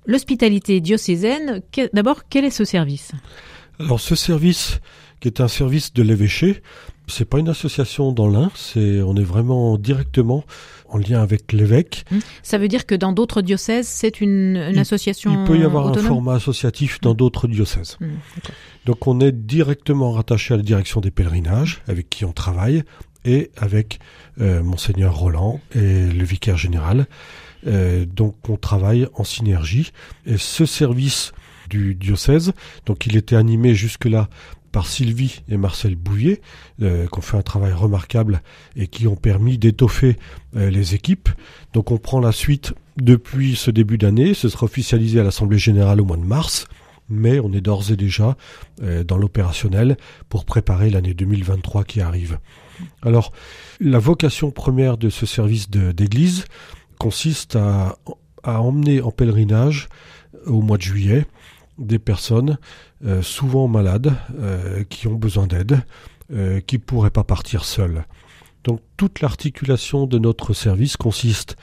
L'hospitalité 0.05 0.79
diocésaine, 0.79 1.63
d'abord, 1.91 2.29
quel 2.29 2.45
est 2.45 2.51
ce 2.51 2.65
service? 2.65 3.13
Alors 3.79 3.99
ce 3.99 4.15
service 4.15 4.79
qui 5.19 5.27
est 5.27 5.41
un 5.41 5.47
service 5.47 5.93
de 5.93 6.03
l'évêché, 6.03 6.61
c'est 7.07 7.25
pas 7.25 7.39
une 7.39 7.49
association 7.49 8.11
dans 8.11 8.27
l'un, 8.27 8.51
c'est 8.55 9.01
on 9.01 9.15
est 9.15 9.23
vraiment 9.23 9.77
directement 9.77 10.43
en 10.89 10.97
lien 10.97 11.21
avec 11.21 11.51
l'évêque. 11.51 12.05
Hum. 12.11 12.19
Ça 12.43 12.57
veut 12.57 12.67
dire 12.67 12.85
que 12.85 12.95
dans 12.95 13.11
d'autres 13.11 13.41
diocèses, 13.41 13.87
c'est 13.87 14.21
une, 14.21 14.57
association 14.77 15.31
Il 15.31 15.47
peut 15.47 15.57
y 15.57 15.63
avoir 15.63 15.87
un 15.87 15.93
format 15.93 16.35
associatif 16.35 17.01
dans 17.01 17.11
hum. 17.11 17.17
d'autres 17.17 17.47
diocèses. 17.47 17.97
Hum, 18.01 18.11
Donc 18.85 19.07
on 19.07 19.19
est 19.19 19.31
directement 19.31 20.11
rattaché 20.11 20.53
à 20.53 20.57
la 20.57 20.63
direction 20.63 21.01
des 21.01 21.11
pèlerinages, 21.11 21.81
avec 21.87 22.09
qui 22.09 22.25
on 22.25 22.33
travaille, 22.33 22.83
et 23.25 23.51
avec 23.57 23.99
euh, 24.39 24.63
monseigneur 24.63 25.17
Roland 25.17 25.59
et 25.73 26.07
le 26.07 26.23
vicaire 26.23 26.57
général. 26.57 27.07
Euh, 27.67 28.05
donc 28.05 28.35
on 28.49 28.57
travaille 28.57 29.07
en 29.15 29.23
synergie. 29.23 29.91
Et 30.25 30.37
ce 30.37 30.65
service 30.65 31.33
du 31.69 31.95
diocèse, 31.95 32.53
donc 32.85 33.07
il 33.07 33.17
était 33.17 33.35
animé 33.35 33.73
jusque-là 33.73 34.29
par 34.75 34.87
Sylvie 34.87 35.41
et 35.47 35.55
Marcel 35.55 35.95
Bouvier, 35.95 36.41
euh, 36.81 37.07
qui 37.07 37.17
ont 37.17 37.21
fait 37.21 37.37
un 37.37 37.41
travail 37.41 37.71
remarquable 37.71 38.41
et 38.75 38.87
qui 38.87 39.07
ont 39.07 39.15
permis 39.15 39.57
d'étoffer 39.57 40.17
euh, 40.57 40.69
les 40.69 40.95
équipes. 40.95 41.29
Donc 41.71 41.91
on 41.91 41.97
prend 41.97 42.19
la 42.19 42.33
suite 42.33 42.73
depuis 42.97 43.55
ce 43.55 43.71
début 43.71 43.97
d'année, 43.97 44.33
ce 44.33 44.49
sera 44.49 44.65
officialisé 44.65 45.21
à 45.21 45.23
l'Assemblée 45.23 45.57
générale 45.57 46.01
au 46.01 46.03
mois 46.03 46.17
de 46.17 46.25
mars, 46.25 46.67
mais 47.07 47.39
on 47.39 47.53
est 47.53 47.61
d'ores 47.61 47.89
et 47.89 47.95
déjà 47.95 48.35
euh, 48.83 49.05
dans 49.05 49.15
l'opérationnel 49.15 49.95
pour 50.27 50.43
préparer 50.43 50.89
l'année 50.89 51.13
2023 51.13 51.85
qui 51.85 52.01
arrive. 52.01 52.37
Alors, 53.01 53.31
la 53.79 53.99
vocation 53.99 54.51
première 54.51 54.97
de 54.97 55.09
ce 55.09 55.25
service 55.25 55.69
d'église 55.69 56.43
consiste 56.99 57.55
à 57.55 57.95
emmener 58.43 58.99
en 58.99 59.11
pèlerinage 59.11 59.87
au 60.45 60.61
mois 60.61 60.75
de 60.75 60.81
juillet 60.81 61.25
des 61.77 61.99
personnes 61.99 62.57
euh, 63.05 63.21
souvent 63.21 63.67
malades, 63.67 64.13
euh, 64.39 64.83
qui 64.83 65.07
ont 65.07 65.15
besoin 65.15 65.47
d'aide, 65.47 65.81
euh, 66.33 66.59
qui 66.61 66.77
ne 66.77 66.81
pourraient 66.81 67.09
pas 67.09 67.23
partir 67.23 67.65
seules. 67.65 68.05
Donc 68.63 68.81
toute 68.97 69.21
l'articulation 69.21 70.07
de 70.07 70.17
notre 70.17 70.53
service 70.53 70.97
consiste 70.97 71.55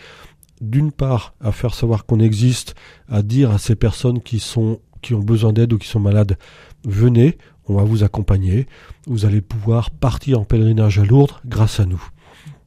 d'une 0.61 0.93
part 0.93 1.35
à 1.41 1.51
faire 1.51 1.75
savoir 1.75 2.07
qu'on 2.07 2.21
existe, 2.21 2.75
à 3.09 3.23
dire 3.23 3.51
à 3.51 3.59
ces 3.59 3.75
personnes 3.75 4.21
qui 4.21 4.39
sont 4.39 4.81
qui 5.01 5.15
ont 5.15 5.21
besoin 5.21 5.53
d'aide 5.53 5.73
ou 5.73 5.79
qui 5.79 5.89
sont 5.89 5.99
malades, 5.99 6.39
venez, 6.85 7.37
on 7.67 7.75
va 7.75 7.83
vous 7.83 8.05
accompagner, 8.05 8.69
vous 9.09 9.25
allez 9.25 9.41
pouvoir 9.41 9.91
partir 9.91 10.39
en 10.39 10.45
pèlerinage 10.45 11.01
à 11.01 11.05
Lourdes 11.05 11.41
grâce 11.45 11.81
à 11.81 11.87
nous. 11.87 12.01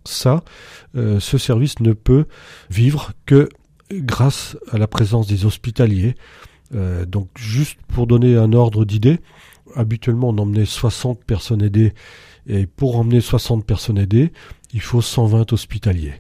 Ça, 0.03 0.43
ce 0.95 1.37
service 1.37 1.79
ne 1.79 1.93
peut 1.93 2.25
vivre 2.69 3.13
que 3.25 3.47
grâce 3.89 4.57
à 4.69 4.77
la 4.77 4.87
présence 4.87 5.27
des 5.27 5.45
hospitaliers, 5.45 6.15
euh, 6.74 7.05
donc 7.05 7.29
juste 7.36 7.77
pour 7.88 8.07
donner 8.07 8.36
un 8.36 8.53
ordre 8.53 8.86
d'idée, 8.86 9.19
habituellement 9.75 10.29
on 10.29 10.38
emmenait 10.38 10.65
60 10.65 11.24
personnes 11.24 11.62
aidées 11.62 11.93
et 12.48 12.65
pour 12.65 12.98
emmener 12.98 13.22
60 13.22 13.65
personnes 13.65 13.98
aidées, 13.98 14.31
il 14.74 14.81
faut 14.81 15.01
120 15.01 15.53
hospitaliers, 15.53 16.15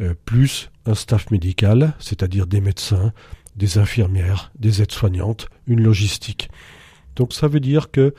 euh, 0.00 0.14
plus 0.24 0.70
un 0.86 0.94
staff 0.94 1.30
médical, 1.30 1.94
c'est-à-dire 1.98 2.46
des 2.46 2.60
médecins, 2.60 3.12
des 3.56 3.78
infirmières, 3.78 4.52
des 4.58 4.82
aides-soignantes, 4.82 5.48
une 5.66 5.82
logistique. 5.82 6.50
Donc 7.16 7.32
ça 7.32 7.48
veut 7.48 7.60
dire 7.60 7.90
que 7.90 8.14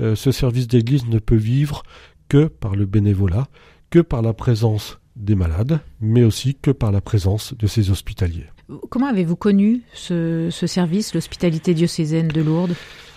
euh, 0.00 0.14
ce 0.14 0.30
service 0.30 0.68
d'église 0.68 1.06
ne 1.06 1.18
peut 1.18 1.36
vivre 1.36 1.82
que 2.28 2.46
par 2.46 2.76
le 2.76 2.86
bénévolat, 2.86 3.48
que 3.90 3.98
par 3.98 4.22
la 4.22 4.32
présence 4.32 4.98
des 5.16 5.34
malades, 5.34 5.80
mais 6.00 6.24
aussi 6.24 6.54
que 6.54 6.70
par 6.70 6.92
la 6.92 7.00
présence 7.00 7.54
de 7.54 7.66
ces 7.66 7.90
hospitaliers. 7.90 8.46
Comment 8.88 9.06
avez-vous 9.06 9.36
connu 9.36 9.82
ce, 9.92 10.48
service, 10.50 11.14
l'hospitalité 11.14 11.74
diocésaine 11.74 12.28
de 12.28 12.40
Lourdes? 12.40 12.74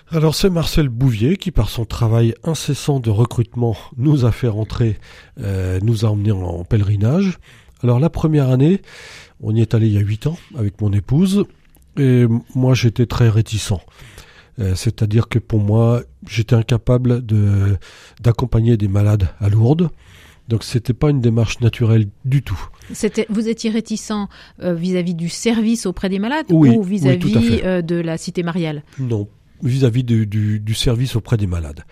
Alors 0.09 0.35
c'est 0.35 0.49
Marcel 0.49 0.89
Bouvier 0.89 1.37
qui, 1.37 1.51
par 1.51 1.69
son 1.69 1.85
travail 1.85 2.33
incessant 2.43 2.99
de 2.99 3.09
recrutement, 3.09 3.75
nous 3.97 4.25
a 4.25 4.31
fait 4.31 4.47
rentrer, 4.47 4.97
euh, 5.41 5.79
nous 5.81 6.05
a 6.05 6.09
emmenés 6.09 6.31
en, 6.31 6.63
pèlerinage. 6.63 7.39
Alors 7.83 7.99
la 7.99 8.09
première 8.09 8.49
année, 8.49 8.81
on 9.41 9.53
y 9.55 9.61
est 9.61 9.73
allé 9.73 9.87
il 9.87 9.93
y 9.93 9.97
a 9.97 10.01
huit 10.01 10.27
ans 10.27 10.37
avec 10.57 10.81
mon 10.81 10.91
épouse. 10.91 11.45
Et 11.97 12.25
moi, 12.55 12.73
j'étais 12.73 13.05
très 13.05 13.29
réticent. 13.29 13.73
Euh, 14.59 14.75
c'est-à-dire 14.75 15.27
que 15.27 15.39
pour 15.39 15.59
moi, 15.59 16.01
j'étais 16.27 16.55
incapable 16.55 17.21
d'accompagner 18.21 18.77
des 18.77 18.87
malades 18.87 19.29
à 19.39 19.49
Lourdes. 19.49 19.89
Donc 20.47 20.63
c'était 20.63 20.93
pas 20.93 21.09
une 21.09 21.19
démarche 21.21 21.59
naturelle 21.59 22.07
du 22.25 22.41
tout. 22.41 22.59
Vous 23.29 23.49
étiez 23.49 23.69
réticent 23.69 24.11
euh, 24.61 24.73
vis-à-vis 24.73 25.13
du 25.15 25.29
service 25.29 25.85
auprès 25.85 26.09
des 26.09 26.19
malades 26.19 26.45
Oui, 26.49 26.69
ou 26.69 26.83
vis-à-vis 26.83 27.61
euh, 27.63 27.81
de 27.81 27.95
la 27.95 28.17
cité 28.17 28.43
mariale? 28.43 28.83
Non, 28.99 29.27
vis-à-vis 29.61 30.03
du, 30.03 30.25
du- 30.25 30.59
du 30.59 30.73
service 30.73 31.15
auprès 31.15 31.35
des 31.37 31.47
malades. 31.47 31.83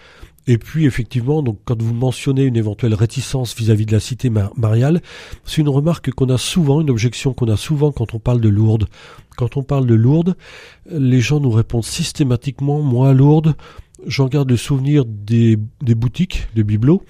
Et 0.47 0.59
puis 0.59 0.85
effectivement, 0.85 1.41
donc 1.41 1.57
quand 1.65 1.81
vous 1.81 1.93
mentionnez 1.95 2.43
une 2.43 2.55
éventuelle 2.55 2.93
réticence 2.93 3.55
vis-à-vis 3.55 3.87
de 3.87 3.91
la 3.93 3.99
cité 3.99 4.29
mar- 4.29 4.53
mariale, 4.55 5.01
c'est 5.43 5.59
une 5.61 5.69
remarque 5.69 6.11
qu'on 6.11 6.29
a 6.29 6.37
souvent, 6.37 6.81
une 6.81 6.91
objection 6.91 7.33
qu'on 7.33 7.47
a 7.49 7.57
souvent 7.57 7.91
quand 7.91 8.13
on 8.13 8.19
parle 8.19 8.39
de 8.41 8.49
Lourdes. 8.49 8.87
Quand 9.37 9.57
on 9.57 9.63
parle 9.63 9.87
de 9.87 9.95
Lourdes, 9.95 10.37
les 10.91 11.19
gens 11.19 11.39
nous 11.39 11.49
répondent 11.49 11.83
systématiquement, 11.83 12.81
moi 12.83 13.11
Lourdes, 13.13 13.55
j'en 14.05 14.27
garde 14.27 14.49
le 14.51 14.57
souvenir 14.57 15.03
des, 15.05 15.57
des 15.81 15.95
boutiques, 15.95 16.47
des 16.55 16.63
bibelots, 16.63 17.01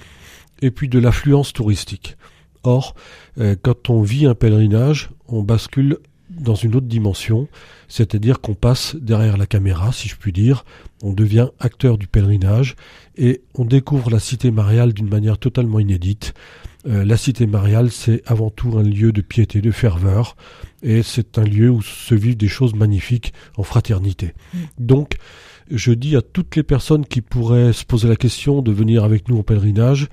et 0.62 0.72
puis 0.72 0.90
de 0.90 1.00
l'affluence 1.00 1.54
touristique. 1.54 2.18
Or, 2.64 2.96
euh, 3.40 3.56
quand 3.62 3.90
on 3.90 4.02
vit 4.02 4.26
un 4.26 4.36
pèlerinage, 4.36 5.10
on 5.28 5.44
bascule 5.44 6.00
dans 6.30 6.56
une 6.56 6.76
autre 6.76 6.88
dimension, 6.88 7.48
c'est-à-dire 7.88 8.42
qu'on 8.42 8.56
passe 8.56 8.96
derrière 8.96 9.38
la 9.38 9.46
caméra, 9.46 9.92
si 9.92 10.08
je 10.08 10.16
puis 10.16 10.32
dire, 10.32 10.66
on 11.04 11.14
devient 11.14 11.50
acteur 11.60 11.98
du 11.98 12.08
pèlerinage 12.08 12.76
et 13.16 13.42
on 13.54 13.66
découvre 13.66 14.10
la 14.10 14.20
cité 14.20 14.52
mariale 14.52 14.94
d'une 14.94 15.10
manière 15.10 15.38
totalement 15.38 15.80
inédite. 15.80 16.34
Euh, 16.88 17.06
la 17.06 17.18
cité 17.18 17.48
mariale, 17.48 17.92
c'est 17.92 18.22
avant 18.26 18.50
tout 18.50 18.78
un 18.78 18.84
lieu 18.84 19.12
de 19.12 19.22
piété, 19.22 19.62
de 19.62 19.72
ferveur, 19.72 20.36
et 20.84 21.04
c'est 21.04 21.38
un 21.38 21.44
lieu 21.44 21.70
où 21.70 21.82
se 21.82 22.16
vivent 22.16 22.38
des 22.38 22.48
choses 22.48 22.76
magnifiques 22.76 23.34
en 23.58 23.64
fraternité. 23.64 24.34
Donc, 24.78 25.18
je 25.70 25.92
dis 25.92 26.16
à 26.16 26.22
toutes 26.22 26.56
les 26.56 26.64
personnes 26.64 27.06
qui 27.06 27.22
pourraient 27.22 27.74
se 27.74 27.86
poser 27.86 28.08
la 28.08 28.16
question 28.16 28.62
de 28.62 28.72
venir 28.72 29.04
avec 29.04 29.28
nous 29.28 29.38
en 29.38 29.44
pèlerinage, 29.44 30.10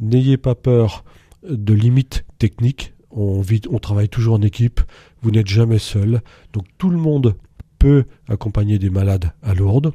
n'ayez 0.00 0.36
pas 0.36 0.54
peur 0.54 1.04
de 1.48 1.74
limites 1.74 2.24
techniques. 2.38 2.94
On, 3.10 3.42
on 3.70 3.78
travaille 3.78 4.08
toujours 4.08 4.34
en 4.34 4.42
équipe. 4.42 4.80
Vous 5.22 5.30
n'êtes 5.30 5.48
jamais 5.48 5.78
seul. 5.78 6.22
Donc 6.52 6.64
tout 6.78 6.90
le 6.90 6.96
monde 6.96 7.34
peut 7.78 8.04
accompagner 8.28 8.78
des 8.78 8.90
malades 8.90 9.32
à 9.42 9.54
Lourdes. 9.54 9.92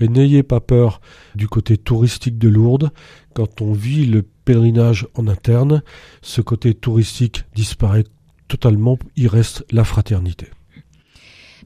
Et 0.00 0.08
n'ayez 0.08 0.42
pas 0.42 0.60
peur 0.60 1.00
du 1.34 1.48
côté 1.48 1.78
touristique 1.78 2.38
de 2.38 2.48
Lourdes. 2.48 2.90
Quand 3.34 3.62
on 3.62 3.72
vit 3.72 4.06
le 4.06 4.22
pèlerinage 4.22 5.06
en 5.14 5.26
interne, 5.26 5.82
ce 6.22 6.40
côté 6.40 6.74
touristique 6.74 7.44
disparaît 7.54 8.04
totalement. 8.48 8.98
Il 9.16 9.28
reste 9.28 9.64
la 9.70 9.84
fraternité. 9.84 10.48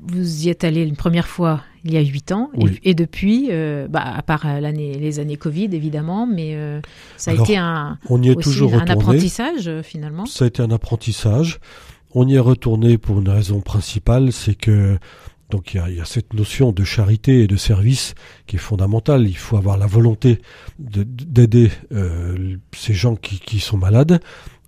Vous 0.02 0.47
y 0.47 0.49
êtes 0.49 0.64
allé 0.64 0.83
une 0.83 0.97
première 0.97 1.26
fois 1.28 1.62
il 1.85 1.92
y 1.92 1.97
a 1.97 2.00
huit 2.00 2.30
ans 2.33 2.50
et- 2.54 2.64
Oui. 2.64 2.78
et, 2.83 2.95
depuis, 2.95 3.49
euh, 3.50 3.88
bah, 3.88 4.02
à 4.02 4.23
part 4.23 4.47
euh, 4.47 4.61
l'année, 4.61 4.95
les 4.99 5.19
années 5.19 5.37
Covid 5.37 5.69
évidemment, 5.73 6.26
mais 6.26 6.54
euh, 6.54 6.80
ça 7.16 7.30
a 7.30 7.35
Alors, 7.35 7.47
été 7.47 7.57
un, 7.57 7.99
On 8.09 8.23
y 8.23 8.28
est 8.28 8.37
aussi 8.37 8.49
toujours 8.50 8.75
un 8.75 8.85
apprentissage 8.87 9.71
finalement. 9.83 10.26
Ça 10.26 10.45
a 10.45 10.49
été 10.49 10.62
un 10.62 10.71
apprentissage. 10.71 11.59
On 12.12 12.26
y 12.28 12.35
est 12.35 12.38
retourné 12.40 12.99
pour 12.99 13.21
une 13.21 13.28
raison 13.28 13.61
principale, 13.61 14.33
c'est 14.33 14.54
que 14.54 14.99
donc 15.50 15.75
il 15.75 15.78
y, 15.78 15.80
a, 15.80 15.90
il 15.90 15.97
y 15.97 16.00
a 16.00 16.04
cette 16.04 16.33
notion 16.35 16.71
de 16.73 16.85
charité 16.85 17.42
et 17.42 17.47
de 17.47 17.57
service 17.57 18.14
qui 18.47 18.57
est 18.57 18.61
fondamentale. 18.61 19.26
Il 19.26 19.37
faut 19.37 19.57
avoir 19.57 19.78
la 19.78 19.87
volonté 19.87 20.40
de- 20.78 21.02
d'aider 21.04 21.71
euh, 21.92 22.57
ces 22.73 22.95
gens 22.95 23.16
qui, 23.16 23.38
qui 23.40 23.59
sont 23.59 23.76
malades, 23.76 24.21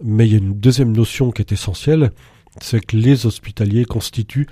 mais 0.02 0.26
il 0.26 0.32
y 0.32 0.34
a 0.34 0.38
une 0.38 0.54
deuxième 0.58 0.90
notion 0.96 1.30
qui 1.30 1.42
est 1.42 1.52
essentielle, 1.52 2.10
c'est 2.60 2.84
que 2.84 2.96
les 2.96 3.26
hospitaliers 3.26 3.84
constituent 3.84 4.46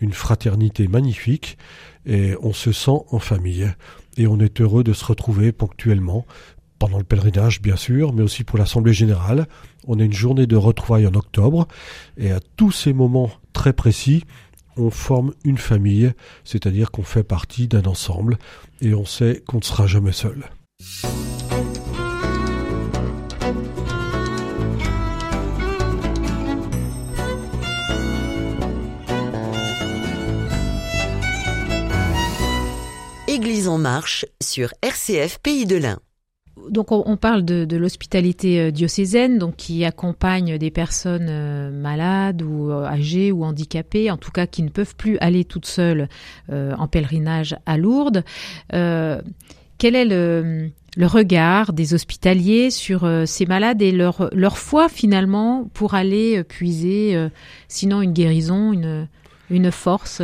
une 0.00 0.12
fraternité 0.12 0.88
magnifique 0.88 1.58
et 2.04 2.34
on 2.42 2.52
se 2.52 2.72
sent 2.72 2.98
en 3.10 3.18
famille 3.18 3.70
et 4.16 4.26
on 4.26 4.38
est 4.40 4.60
heureux 4.60 4.84
de 4.84 4.92
se 4.92 5.04
retrouver 5.04 5.52
ponctuellement 5.52 6.26
pendant 6.78 6.98
le 6.98 7.04
pèlerinage 7.04 7.62
bien 7.62 7.76
sûr, 7.76 8.12
mais 8.12 8.22
aussi 8.22 8.44
pour 8.44 8.58
l'assemblée 8.58 8.92
générale. 8.92 9.46
On 9.86 9.98
a 9.98 10.04
une 10.04 10.12
journée 10.12 10.46
de 10.46 10.56
retrouvailles 10.56 11.06
en 11.06 11.14
octobre 11.14 11.66
et 12.16 12.32
à 12.32 12.40
tous 12.56 12.72
ces 12.72 12.92
moments 12.92 13.30
très 13.52 13.72
précis, 13.72 14.24
on 14.76 14.90
forme 14.90 15.32
une 15.44 15.58
famille, 15.58 16.12
c'est-à-dire 16.44 16.90
qu'on 16.90 17.02
fait 17.02 17.24
partie 17.24 17.66
d'un 17.66 17.84
ensemble 17.84 18.38
et 18.82 18.94
on 18.94 19.06
sait 19.06 19.42
qu'on 19.46 19.58
ne 19.58 19.64
sera 19.64 19.86
jamais 19.86 20.12
seul. 20.12 20.50
En 33.68 33.78
marche 33.78 34.26
sur 34.40 34.72
RCF 34.82 35.38
Pays 35.38 35.66
de 35.66 35.76
l'Ain. 35.76 35.98
Donc 36.70 36.92
on, 36.92 37.16
parle 37.16 37.44
de, 37.44 37.64
de 37.64 37.76
l'hospitalité 37.76 38.60
euh, 38.60 38.70
diocésaine, 38.70 39.38
donc 39.38 39.56
qui 39.56 39.84
accompagne 39.84 40.56
des 40.56 40.70
personnes 40.70 41.26
euh, 41.28 41.70
malades 41.70 42.42
ou 42.42 42.70
euh, 42.70 42.84
âgées 42.84 43.32
ou 43.32 43.44
handicapées, 43.44 44.10
en 44.10 44.16
tout 44.16 44.30
cas 44.30 44.46
qui 44.46 44.62
ne 44.62 44.68
peuvent 44.68 44.94
plus 44.96 45.18
aller 45.18 45.44
toutes 45.44 45.66
seules 45.66 46.08
en 46.50 46.88
pèlerinage 46.88 47.56
à 47.66 47.76
Lourdes. 47.76 48.24
Quel 48.70 49.94
est 49.96 50.04
le, 50.04 50.70
regard 51.02 51.72
des 51.72 51.92
hospitaliers 51.92 52.70
sur 52.70 53.08
ces 53.26 53.46
malades 53.46 53.82
et 53.82 53.92
leur, 53.92 54.58
foi 54.58 54.88
finalement 54.88 55.68
pour 55.74 55.94
aller 55.94 56.42
puiser, 56.44 57.28
sinon 57.68 58.00
une 58.00 58.12
guérison, 58.12 58.72
une, 59.50 59.70
force 59.70 60.22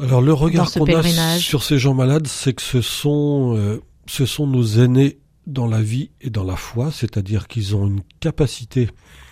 Alors 0.00 0.22
le 0.22 0.32
regard 0.32 0.70
qu'on 0.72 0.86
a 0.86 1.38
sur 1.38 1.62
ces 1.62 1.78
gens 1.78 1.94
malades, 1.94 2.26
c'est 2.26 2.54
que 2.54 2.62
ce 2.62 2.80
sont, 2.80 3.54
euh, 3.56 3.82
ce 4.06 4.26
sont 4.26 4.46
nos 4.46 4.64
aînés 4.64 5.18
dans 5.46 5.66
la 5.66 5.82
vie 5.82 6.10
et 6.20 6.30
dans 6.30 6.44
la 6.44 6.56
foi, 6.56 6.90
c'est-à-dire 6.92 7.48
qu'ils 7.48 7.76
ont 7.76 7.86
une 7.86 8.02
capacité 8.20 8.88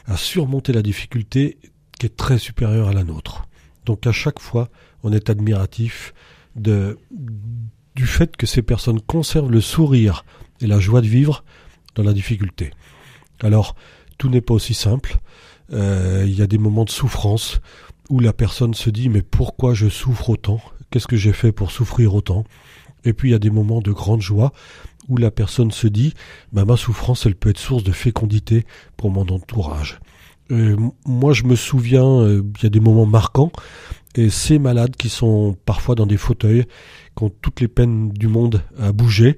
à 0.06 0.16
surmonter 0.16 0.72
la 0.72 0.82
difficulté 0.82 1.58
qui 1.98 2.06
est 2.06 2.16
très 2.16 2.38
supérieure 2.38 2.88
à 2.88 2.92
la 2.92 3.04
nôtre. 3.04 3.46
Donc 3.86 4.06
à 4.06 4.12
chaque 4.12 4.40
fois, 4.40 4.68
on 5.02 5.12
est 5.12 5.30
admiratif 5.30 6.12
de, 6.56 6.98
du 7.94 8.06
fait 8.06 8.36
que 8.36 8.46
ces 8.46 8.62
personnes 8.62 9.00
conservent 9.00 9.50
le 9.50 9.60
sourire 9.60 10.24
et 10.60 10.66
la 10.66 10.80
joie 10.80 11.00
de 11.00 11.06
vivre 11.06 11.44
dans 11.94 12.02
la 12.02 12.12
difficulté. 12.12 12.70
Alors, 13.42 13.74
tout 14.18 14.28
n'est 14.28 14.42
pas 14.42 14.54
aussi 14.54 14.74
simple. 14.74 15.18
Euh, 15.72 16.24
Il 16.26 16.34
y 16.38 16.42
a 16.42 16.46
des 16.46 16.58
moments 16.58 16.84
de 16.84 16.90
souffrance 16.90 17.60
où 18.10 18.18
la 18.18 18.32
personne 18.32 18.74
se 18.74 18.90
dit 18.90 19.08
mais 19.08 19.22
pourquoi 19.22 19.72
je 19.72 19.88
souffre 19.88 20.30
autant? 20.30 20.60
Qu'est-ce 20.90 21.06
que 21.06 21.16
j'ai 21.16 21.32
fait 21.32 21.52
pour 21.52 21.70
souffrir 21.70 22.14
autant? 22.14 22.44
Et 23.04 23.12
puis 23.12 23.30
il 23.30 23.32
y 23.32 23.36
a 23.36 23.38
des 23.38 23.50
moments 23.50 23.80
de 23.80 23.92
grande 23.92 24.20
joie 24.20 24.52
où 25.08 25.16
la 25.16 25.30
personne 25.30 25.70
se 25.70 25.86
dit 25.86 26.12
bah, 26.52 26.64
ma 26.64 26.76
souffrance 26.76 27.24
elle 27.24 27.36
peut 27.36 27.50
être 27.50 27.58
source 27.58 27.84
de 27.84 27.92
fécondité 27.92 28.66
pour 28.96 29.10
mon 29.10 29.22
entourage. 29.22 30.00
Moi 31.06 31.32
je 31.32 31.44
me 31.44 31.54
souviens, 31.54 32.04
euh, 32.04 32.42
il 32.58 32.62
y 32.64 32.66
a 32.66 32.70
des 32.70 32.80
moments 32.80 33.06
marquants 33.06 33.52
et 34.16 34.28
ces 34.28 34.58
malades 34.58 34.96
qui 34.96 35.08
sont 35.08 35.56
parfois 35.64 35.94
dans 35.94 36.06
des 36.06 36.16
fauteuils, 36.16 36.64
qui 37.16 37.24
ont 37.24 37.30
toutes 37.40 37.60
les 37.60 37.68
peines 37.68 38.08
du 38.10 38.26
monde 38.26 38.64
à 38.76 38.90
bouger, 38.90 39.36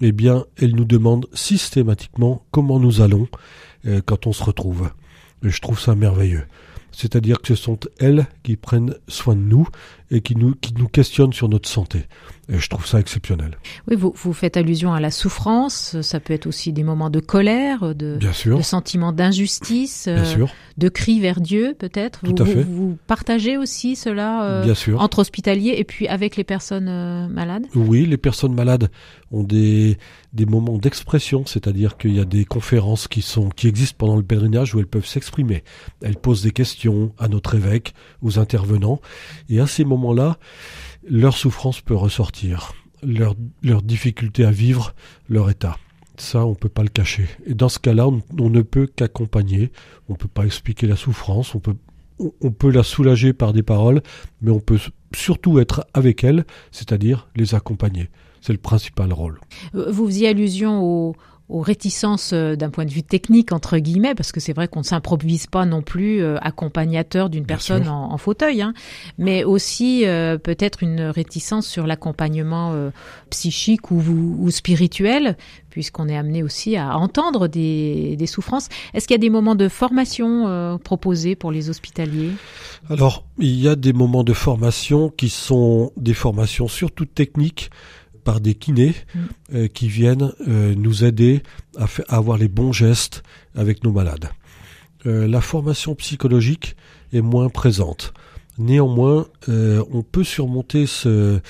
eh 0.00 0.12
bien 0.12 0.46
elles 0.56 0.74
nous 0.74 0.86
demandent 0.86 1.26
systématiquement 1.34 2.42
comment 2.50 2.80
nous 2.80 3.02
allons 3.02 3.28
euh, 3.84 4.00
quand 4.04 4.26
on 4.26 4.32
se 4.32 4.42
retrouve. 4.42 4.90
Et 5.44 5.50
je 5.50 5.60
trouve 5.60 5.78
ça 5.78 5.94
merveilleux. 5.94 6.46
C'est-à-dire 6.96 7.42
que 7.42 7.48
ce 7.48 7.54
sont 7.54 7.78
elles 7.98 8.26
qui 8.42 8.56
prennent 8.56 8.94
soin 9.06 9.36
de 9.36 9.42
nous 9.42 9.68
et 10.10 10.22
qui 10.22 10.34
nous, 10.34 10.54
qui 10.54 10.72
nous 10.72 10.88
questionnent 10.88 11.34
sur 11.34 11.50
notre 11.50 11.68
santé. 11.68 12.06
Et 12.48 12.60
je 12.60 12.68
trouve 12.68 12.86
ça 12.86 13.00
exceptionnel. 13.00 13.58
Oui, 13.88 13.96
vous, 13.96 14.12
vous 14.14 14.32
faites 14.32 14.56
allusion 14.56 14.92
à 14.94 15.00
la 15.00 15.10
souffrance, 15.10 16.00
ça 16.00 16.20
peut 16.20 16.32
être 16.32 16.46
aussi 16.46 16.72
des 16.72 16.84
moments 16.84 17.10
de 17.10 17.18
colère, 17.18 17.92
de, 17.94 18.16
Bien 18.20 18.32
sûr, 18.32 18.56
de 18.58 18.62
sentiments 18.62 19.12
d'injustice, 19.12 20.06
bien 20.06 20.18
euh, 20.18 20.24
sûr, 20.24 20.50
de 20.78 20.88
cris 20.88 21.18
vers 21.18 21.40
Dieu 21.40 21.74
peut-être. 21.76 22.20
Tout 22.20 22.34
vous, 22.36 22.42
à 22.42 22.44
vous- 22.44 22.52
fait. 22.52 22.62
vous 22.62 22.98
partagez 23.08 23.56
aussi 23.56 23.96
cela 23.96 24.44
euh, 24.44 24.62
bien 24.64 24.74
sûr. 24.74 25.00
entre 25.00 25.18
hospitaliers 25.18 25.74
et 25.76 25.82
puis 25.84 26.06
avec 26.06 26.36
les 26.36 26.44
personnes 26.44 26.88
euh, 26.88 27.26
malades? 27.26 27.66
Oui, 27.74 28.06
les 28.06 28.16
personnes 28.16 28.54
malades 28.54 28.90
ont 29.32 29.42
des, 29.42 29.98
des 30.32 30.46
moments 30.46 30.78
d'expression, 30.78 31.44
c'est-à-dire 31.46 31.96
qu'il 31.96 32.14
y 32.14 32.20
a 32.20 32.24
des 32.24 32.44
conférences 32.44 33.08
qui, 33.08 33.22
sont, 33.22 33.48
qui 33.48 33.66
existent 33.66 33.96
pendant 33.98 34.16
le 34.16 34.22
pèlerinage 34.22 34.72
où 34.72 34.78
elles 34.78 34.86
peuvent 34.86 35.04
s'exprimer. 35.06 35.64
Elles 36.00 36.16
posent 36.16 36.42
des 36.42 36.52
questions 36.52 37.12
à 37.18 37.26
notre 37.26 37.56
évêque, 37.56 37.92
aux 38.22 38.38
intervenants, 38.38 39.00
et 39.48 39.58
à 39.58 39.66
ces 39.66 39.84
moments-là, 39.84 40.38
leur 41.08 41.36
souffrance 41.36 41.80
peut 41.80 41.94
ressortir, 41.94 42.72
leur, 43.02 43.34
leur 43.62 43.82
difficulté 43.82 44.44
à 44.44 44.50
vivre 44.50 44.94
leur 45.28 45.50
état. 45.50 45.76
Ça, 46.18 46.46
on 46.46 46.54
peut 46.54 46.70
pas 46.70 46.82
le 46.82 46.88
cacher. 46.88 47.28
Et 47.46 47.54
dans 47.54 47.68
ce 47.68 47.78
cas-là, 47.78 48.08
on, 48.08 48.22
on 48.38 48.48
ne 48.48 48.62
peut 48.62 48.86
qu'accompagner. 48.86 49.70
On 50.08 50.14
peut 50.14 50.28
pas 50.28 50.46
expliquer 50.46 50.86
la 50.86 50.96
souffrance. 50.96 51.54
On 51.54 51.58
peut, 51.58 51.76
on, 52.18 52.32
on 52.40 52.50
peut 52.50 52.70
la 52.70 52.82
soulager 52.82 53.32
par 53.34 53.52
des 53.52 53.62
paroles, 53.62 54.02
mais 54.40 54.50
on 54.50 54.60
peut 54.60 54.78
surtout 55.14 55.58
être 55.58 55.86
avec 55.92 56.24
elles, 56.24 56.46
c'est-à-dire 56.70 57.28
les 57.36 57.54
accompagner. 57.54 58.08
C'est 58.40 58.52
le 58.52 58.58
principal 58.58 59.12
rôle. 59.12 59.40
Vous 59.72 60.06
faisiez 60.06 60.28
allusion 60.28 60.82
au, 60.82 61.16
aux 61.48 61.60
réticences 61.60 62.30
euh, 62.32 62.56
d'un 62.56 62.70
point 62.70 62.84
de 62.84 62.90
vue 62.90 63.02
technique 63.02 63.52
entre 63.52 63.78
guillemets 63.78 64.14
parce 64.14 64.32
que 64.32 64.40
c'est 64.40 64.52
vrai 64.52 64.66
qu'on 64.66 64.80
ne 64.80 64.84
s'improvise 64.84 65.46
pas 65.46 65.64
non 65.64 65.80
plus 65.80 66.20
euh, 66.20 66.38
accompagnateur 66.40 67.30
d'une 67.30 67.46
personne 67.46 67.88
en, 67.88 68.12
en, 68.12 68.18
fauteuil 68.18 68.62
hein, 68.62 68.74
mais 69.18 69.44
aussi 69.44 70.06
euh, 70.06 70.38
peut-être 70.38 70.82
une 70.82 71.02
réticence 71.02 71.66
sur 71.66 71.86
l'accompagnement 71.86 72.74
psychique 73.30 73.90
ou, 73.90 74.02
ou, 74.40 74.50
spirituel 74.50 75.36
puisqu'on 75.70 76.08
est 76.08 76.16
amené 76.16 76.42
aussi 76.42 76.76
à 76.76 76.96
entendre 76.96 77.48
des, 77.48 78.16
des 78.16 78.26
souffrances. 78.26 78.68
Est-ce 78.94 79.06
qu'il 79.06 79.14
y 79.14 79.20
a 79.20 79.20
des 79.20 79.30
moments 79.30 79.54
de 79.54 79.68
formation 79.68 80.78
proposés 80.82 81.36
pour 81.36 81.52
les 81.52 81.68
hospitaliers? 81.68 82.30
Alors 82.88 83.24
il 83.38 83.60
y 83.60 83.68
a 83.68 83.76
des 83.76 83.92
moments 83.92 84.24
de 84.24 84.32
formation 84.32 85.10
qui 85.10 85.28
sont 85.28 85.92
des 85.96 86.14
formations 86.14 86.68
surtout 86.68 87.04
techniques 87.04 87.70
par 88.26 88.40
des 88.40 88.54
kinés 88.54 88.94
mm. 89.14 89.20
euh, 89.54 89.68
qui 89.68 89.88
viennent 89.88 90.32
euh, 90.48 90.74
nous 90.74 91.04
aider 91.04 91.42
à, 91.78 91.86
avoir 92.08 92.36
les 92.36 92.48
bons 92.48 92.72
gestes 92.72 93.22
avec 93.54 93.84
nos 93.84 93.92
malades. 93.92 94.28
Euh, 95.06 95.28
la 95.28 95.40
formation 95.40 95.94
psychologique 95.94 96.76
est 97.14 97.22
moins 97.22 97.48
présente. 97.48 98.12
Néanmoins, 98.58 99.26
on 99.48 100.02
peut 100.02 100.24
surmonter 100.24 100.86
ce, 100.86 101.40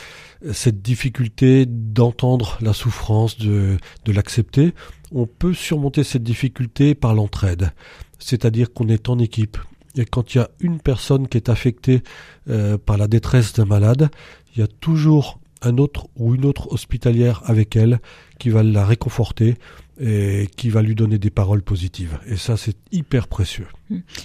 cette 0.53 0.83
difficulté 0.83 1.65
d'entendre 1.65 2.59
la 2.61 2.73
souffrance, 2.73 3.39
de, 3.39 3.77
de 4.05 4.13
l'accepter. 4.13 4.75
On 5.13 5.25
peut 5.25 5.55
surmonter 5.55 6.03
cette 6.03 6.25
difficulté 6.25 6.97
par 6.97 7.15
l'entraide, 7.15 7.71
c'est-à-dire 8.19 8.73
qu'on 8.73 8.89
est 8.89 9.09
en 9.09 9.21
équipe. 9.21 9.57
Et 9.95 10.05
quand 10.05 10.35
il 10.35 10.39
y 10.39 10.41
a 10.41 10.51
une 10.59 10.81
personne 10.81 11.29
qui 11.29 11.37
est 11.37 11.49
affectée 11.49 12.03
par 12.85 12.97
la 12.97 13.07
détresse 13.07 13.53
d'un 13.53 13.67
malade, 13.67 14.11
il 14.57 14.61
y 14.61 14.65
a 14.65 14.67
toujours 14.67 15.39
un 15.63 15.79
autre 15.79 16.09
ou 16.17 16.35
une 16.35 16.45
autre 16.45 16.73
hospitalière 16.73 17.43
avec 17.47 17.77
elle 17.77 18.01
qui 18.39 18.51
va 18.51 18.63
la 18.63 18.85
réconforter 18.85 19.57
et 19.99 20.49
qui 20.57 20.69
va 20.69 20.83
lui 20.83 20.95
donner 20.95 21.19
des 21.19 21.31
paroles 21.31 21.63
positives. 21.63 22.19
Et 22.27 22.37
ça, 22.37 22.59
c'est 22.59 22.77
hyper 22.93 23.29
précieux. 23.29 23.67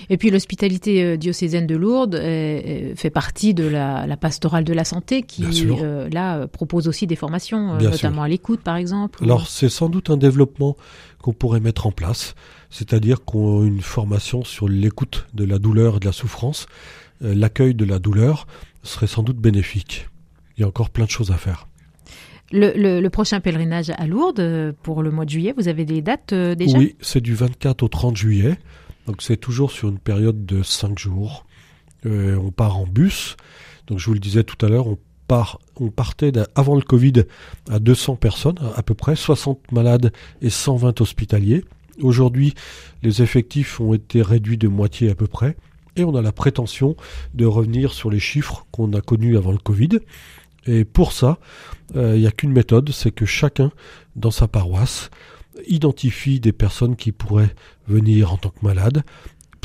Et 0.09 0.17
puis 0.17 0.29
l'hospitalité 0.29 1.01
euh, 1.03 1.17
diocésaine 1.17 1.65
de 1.65 1.75
Lourdes 1.77 2.15
euh, 2.15 2.93
fait 2.95 3.09
partie 3.09 3.53
de 3.53 3.63
la, 3.63 4.05
la, 4.05 4.17
pastorale 4.17 4.65
de 4.65 4.73
la 4.73 4.83
santé 4.83 5.21
qui, 5.21 5.45
euh, 5.81 6.09
là, 6.09 6.47
propose 6.47 6.89
aussi 6.89 7.07
des 7.07 7.15
formations, 7.15 7.77
notamment 7.77 8.23
à 8.23 8.27
l'écoute, 8.27 8.59
par 8.61 8.75
exemple. 8.75 9.23
Alors, 9.23 9.47
c'est 9.47 9.69
sans 9.69 9.87
doute 9.87 10.09
un 10.09 10.17
développement 10.17 10.75
qu'on 11.21 11.33
pourrait 11.33 11.61
mettre 11.61 11.87
en 11.87 11.91
place, 11.91 12.35
c'est-à-dire 12.69 13.23
qu'on 13.23 13.63
une 13.63 13.81
formation 13.81 14.43
sur 14.43 14.67
l'écoute 14.67 15.27
de 15.33 15.45
la 15.45 15.57
douleur 15.57 15.97
et 15.97 15.99
de 15.99 16.05
la 16.05 16.11
souffrance. 16.11 16.65
L'accueil 17.21 17.75
de 17.75 17.85
la 17.85 17.99
douleur 17.99 18.47
serait 18.83 19.07
sans 19.07 19.21
doute 19.21 19.37
bénéfique 19.37 20.07
il 20.61 20.63
y 20.63 20.65
a 20.65 20.67
encore 20.67 20.91
plein 20.91 21.05
de 21.05 21.09
choses 21.09 21.31
à 21.31 21.37
faire. 21.37 21.67
Le, 22.51 23.07
prochain 23.07 23.39
pèlerinage 23.39 23.89
à 23.89 24.05
Lourdes 24.05 24.75
pour 24.83 25.01
le 25.01 25.09
mois 25.09 25.25
de 25.25 25.31
juillet, 25.31 25.55
vous 25.57 25.67
avez 25.67 25.85
des 25.85 26.03
dates 26.03 26.33
euh, 26.33 26.53
déjà? 26.53 26.77
Oui, 26.77 26.95
c'est 27.01 27.21
du 27.21 27.33
24 27.33 27.81
au 27.81 27.87
30 27.87 28.15
juillet. 28.15 28.59
Donc 29.07 29.23
c'est 29.23 29.37
toujours 29.37 29.71
sur 29.71 29.89
une 29.89 29.97
période 29.97 30.45
de 30.45 30.61
5 30.61 30.99
jours. 30.99 31.47
Euh, 32.05 32.35
on 32.35 32.51
part 32.51 32.77
en 32.77 32.85
bus. 32.85 33.37
Donc 33.87 33.97
je 33.97 34.05
vous 34.05 34.13
le 34.13 34.19
disais 34.19 34.43
tout 34.43 34.63
à 34.63 34.69
l'heure, 34.69 34.85
on, 34.85 34.99
part, 35.27 35.59
on 35.77 35.89
partait 35.89 36.31
avant 36.53 36.75
le 36.75 36.81
Covid 36.81 37.23
à 37.69 37.79
200 37.79 38.17
personnes 38.17 38.59
à 38.75 38.83
peu 38.83 38.93
près, 38.93 39.15
60 39.15 39.71
malades 39.71 40.13
et 40.43 40.51
120 40.51 41.01
hospitaliers. 41.01 41.63
Aujourd'hui, 42.01 42.53
les 43.01 43.23
effectifs 43.23 43.79
ont 43.79 43.95
été 43.95 44.21
réduits 44.21 44.57
de 44.57 44.67
moitié 44.67 45.09
à 45.09 45.15
peu 45.15 45.27
près. 45.27 45.55
Et 45.95 46.03
on 46.03 46.15
a 46.15 46.21
la 46.21 46.31
prétention 46.31 46.95
de 47.33 47.45
revenir 47.45 47.91
sur 47.93 48.09
les 48.09 48.19
chiffres 48.19 48.65
qu'on 48.71 48.93
a 48.93 49.01
connus 49.01 49.37
avant 49.37 49.51
le 49.51 49.57
Covid. 49.57 49.99
Et 50.65 50.85
pour 50.85 51.11
ça, 51.11 51.39
euh, 51.95 52.15
il 52.15 52.21
n'y 52.21 52.27
a 52.27 52.31
qu'une 52.31 52.51
méthode, 52.51 52.91
c'est 52.91 53.11
que 53.11 53.25
chacun 53.25 53.71
dans 54.15 54.31
sa 54.31 54.47
paroisse 54.47 55.09
identifie 55.67 56.39
des 56.39 56.51
personnes 56.53 56.95
qui 56.95 57.11
pourraient 57.11 57.53
venir 57.87 58.33
en 58.33 58.37
tant 58.37 58.49
que 58.49 58.63
malades. 58.65 59.03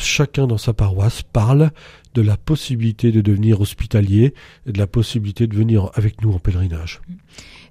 Chacun 0.01 0.47
dans 0.47 0.59
sa 0.59 0.73
paroisse 0.73 1.23
parle 1.23 1.71
de 2.15 2.23
la 2.23 2.37
possibilité 2.37 3.13
de 3.13 3.21
devenir 3.21 3.61
hospitalier 3.61 4.35
et 4.67 4.73
de 4.73 4.79
la 4.79 4.87
possibilité 4.87 5.47
de 5.47 5.57
venir 5.57 5.91
avec 5.95 6.23
nous 6.23 6.33
en 6.33 6.39
pèlerinage. 6.39 7.01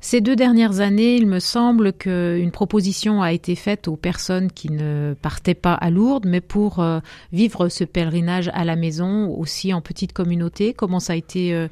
Ces 0.01 0.21
deux 0.21 0.35
dernières 0.35 0.81
années, 0.81 1.15
il 1.15 1.25
me 1.25 1.39
semble 1.39 1.91
qu'une 1.91 2.51
proposition 2.51 3.23
a 3.23 3.33
été 3.33 3.55
faite 3.55 3.88
aux 3.88 3.95
personnes 3.95 4.51
qui 4.51 4.71
ne 4.71 5.15
partaient 5.19 5.55
pas 5.55 5.73
à 5.73 5.89
Lourdes, 5.89 6.27
mais 6.27 6.41
pour 6.41 6.79
euh, 6.79 6.99
vivre 7.33 7.69
ce 7.69 7.83
pèlerinage 7.83 8.51
à 8.53 8.65
la 8.65 8.75
maison, 8.75 9.33
aussi 9.35 9.73
en 9.73 9.81
petite 9.81 10.13
communauté. 10.13 10.73
Comment 10.73 10.99
ça 10.99 11.13
a 11.13 11.15
été 11.15 11.55
euh, 11.55 11.69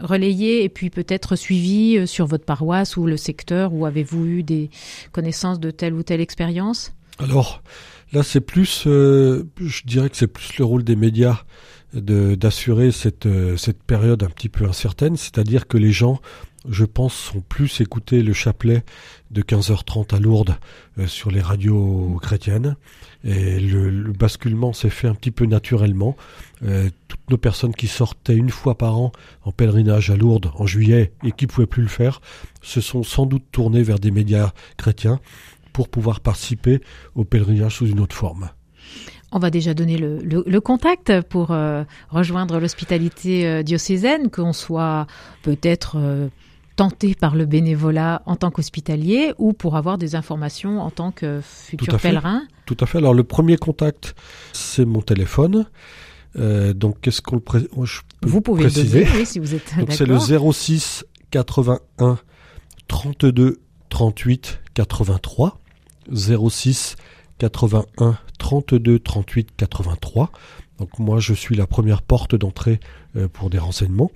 relayé 0.00 0.64
et 0.64 0.70
puis 0.70 0.88
peut-être 0.88 1.36
suivi 1.36 1.98
euh, 1.98 2.06
sur 2.06 2.26
votre 2.26 2.46
paroisse 2.46 2.96
ou 2.96 3.04
le 3.04 3.18
secteur 3.18 3.74
Où 3.74 3.84
avez-vous 3.84 4.24
eu 4.24 4.42
des 4.42 4.70
connaissances 5.12 5.60
de 5.60 5.70
telle 5.70 5.92
ou 5.92 6.02
telle 6.02 6.22
expérience? 6.22 6.94
Alors, 7.18 7.62
là, 8.14 8.22
c'est 8.22 8.40
plus, 8.40 8.84
je 8.84 9.82
dirais 9.84 10.08
que 10.08 10.16
c'est 10.16 10.26
plus 10.26 10.56
le 10.58 10.64
rôle 10.64 10.84
des 10.84 10.96
médias 10.96 11.44
d'assurer 11.92 12.90
cette, 12.90 13.28
cette 13.56 13.82
période 13.82 14.22
un 14.22 14.30
petit 14.30 14.48
peu 14.48 14.64
incertaine, 14.64 15.16
c'est-à-dire 15.16 15.68
que 15.68 15.76
les 15.76 15.92
gens 15.92 16.20
je 16.68 16.84
pense, 16.84 17.14
sont 17.14 17.40
plus 17.40 17.80
écoutés 17.80 18.22
le 18.22 18.32
chapelet 18.32 18.84
de 19.30 19.42
15h30 19.42 20.14
à 20.14 20.18
Lourdes 20.18 20.56
euh, 20.98 21.06
sur 21.06 21.30
les 21.30 21.40
radios 21.40 22.18
chrétiennes. 22.22 22.76
Et 23.22 23.58
le, 23.60 24.12
basculement 24.12 24.72
s'est 24.72 24.90
fait 24.90 25.08
un 25.08 25.14
petit 25.14 25.30
peu 25.30 25.46
naturellement. 25.46 26.16
Euh, 26.62 26.88
toutes 27.08 27.30
nos 27.30 27.36
personnes 27.36 27.74
qui 27.74 27.86
sortaient 27.86 28.36
une 28.36 28.50
fois 28.50 28.76
par 28.76 28.98
an 28.98 29.12
en 29.42 29.52
pèlerinage 29.52 30.10
à 30.10 30.16
Lourdes 30.16 30.50
en 30.56 30.66
juillet 30.66 31.12
et 31.22 31.32
qui 31.32 31.46
pouvaient 31.46 31.66
plus 31.66 31.82
le 31.82 31.88
faire, 31.88 32.20
se 32.62 32.80
sont 32.80 33.02
sans 33.02 33.26
doute 33.26 33.44
tournées 33.52 33.82
vers 33.82 33.98
des 33.98 34.10
médias 34.10 34.52
chrétiens 34.76 35.20
pour 35.74 35.90
pouvoir 35.90 36.20
participer 36.20 36.80
au 37.14 37.24
pèlerinage 37.24 37.76
sous 37.76 37.86
une 37.86 38.00
autre 38.00 38.16
forme. 38.16 38.48
On 39.32 39.38
va 39.38 39.50
déjà 39.50 39.74
donner 39.74 39.98
le, 39.98 40.58
contact 40.60 41.20
pour 41.22 41.50
euh, 41.50 41.84
rejoindre 42.08 42.58
l'hospitalité 42.58 43.62
diocésaine, 43.62 44.30
qu'on 44.30 44.54
soit 44.54 45.06
peut-être 45.42 45.98
tenté 46.76 47.14
par 47.14 47.36
le 47.36 47.46
bénévolat 47.46 48.22
en 48.26 48.36
tant 48.36 48.50
qu'hospitalier 48.50 49.32
ou 49.38 49.52
pour 49.52 49.76
avoir 49.76 49.98
des 49.98 50.14
informations 50.14 50.80
en 50.80 50.90
tant 50.90 51.10
que 51.12 51.40
futur 51.42 51.98
pèlerin 51.98 52.42
Tout 52.66 52.76
à 52.80 52.86
fait. 52.86 52.98
Alors 52.98 53.14
le 53.14 53.24
premier 53.24 53.56
contact, 53.56 54.14
c'est 54.52 54.84
mon 54.84 55.00
téléphone. 55.00 55.66
Euh, 56.36 56.72
donc 56.74 57.00
qu'est-ce 57.00 57.22
qu'on 57.22 57.38
pré... 57.38 57.60
Vous 58.22 58.40
pouvez 58.40 58.64
préciser. 58.64 59.04
le 59.04 59.10
donner, 59.10 59.24
si 59.24 59.38
vous 59.38 59.54
êtes 59.54 59.78
Donc 59.78 59.92
c'est 59.92 60.06
le 60.06 60.18
06 60.18 61.04
81 61.30 62.18
32 62.88 63.60
38 63.88 64.60
83 64.74 65.60
06 66.12 66.96
81 67.38 68.18
32 68.38 68.98
38 68.98 69.50
83. 69.56 70.30
Donc 70.78 70.98
moi 70.98 71.20
je 71.20 71.34
suis 71.34 71.56
la 71.56 71.66
première 71.66 72.02
porte 72.02 72.34
d'entrée 72.34 72.80
euh, 73.16 73.28
pour 73.28 73.50
des 73.50 73.58
renseignements. 73.58 74.10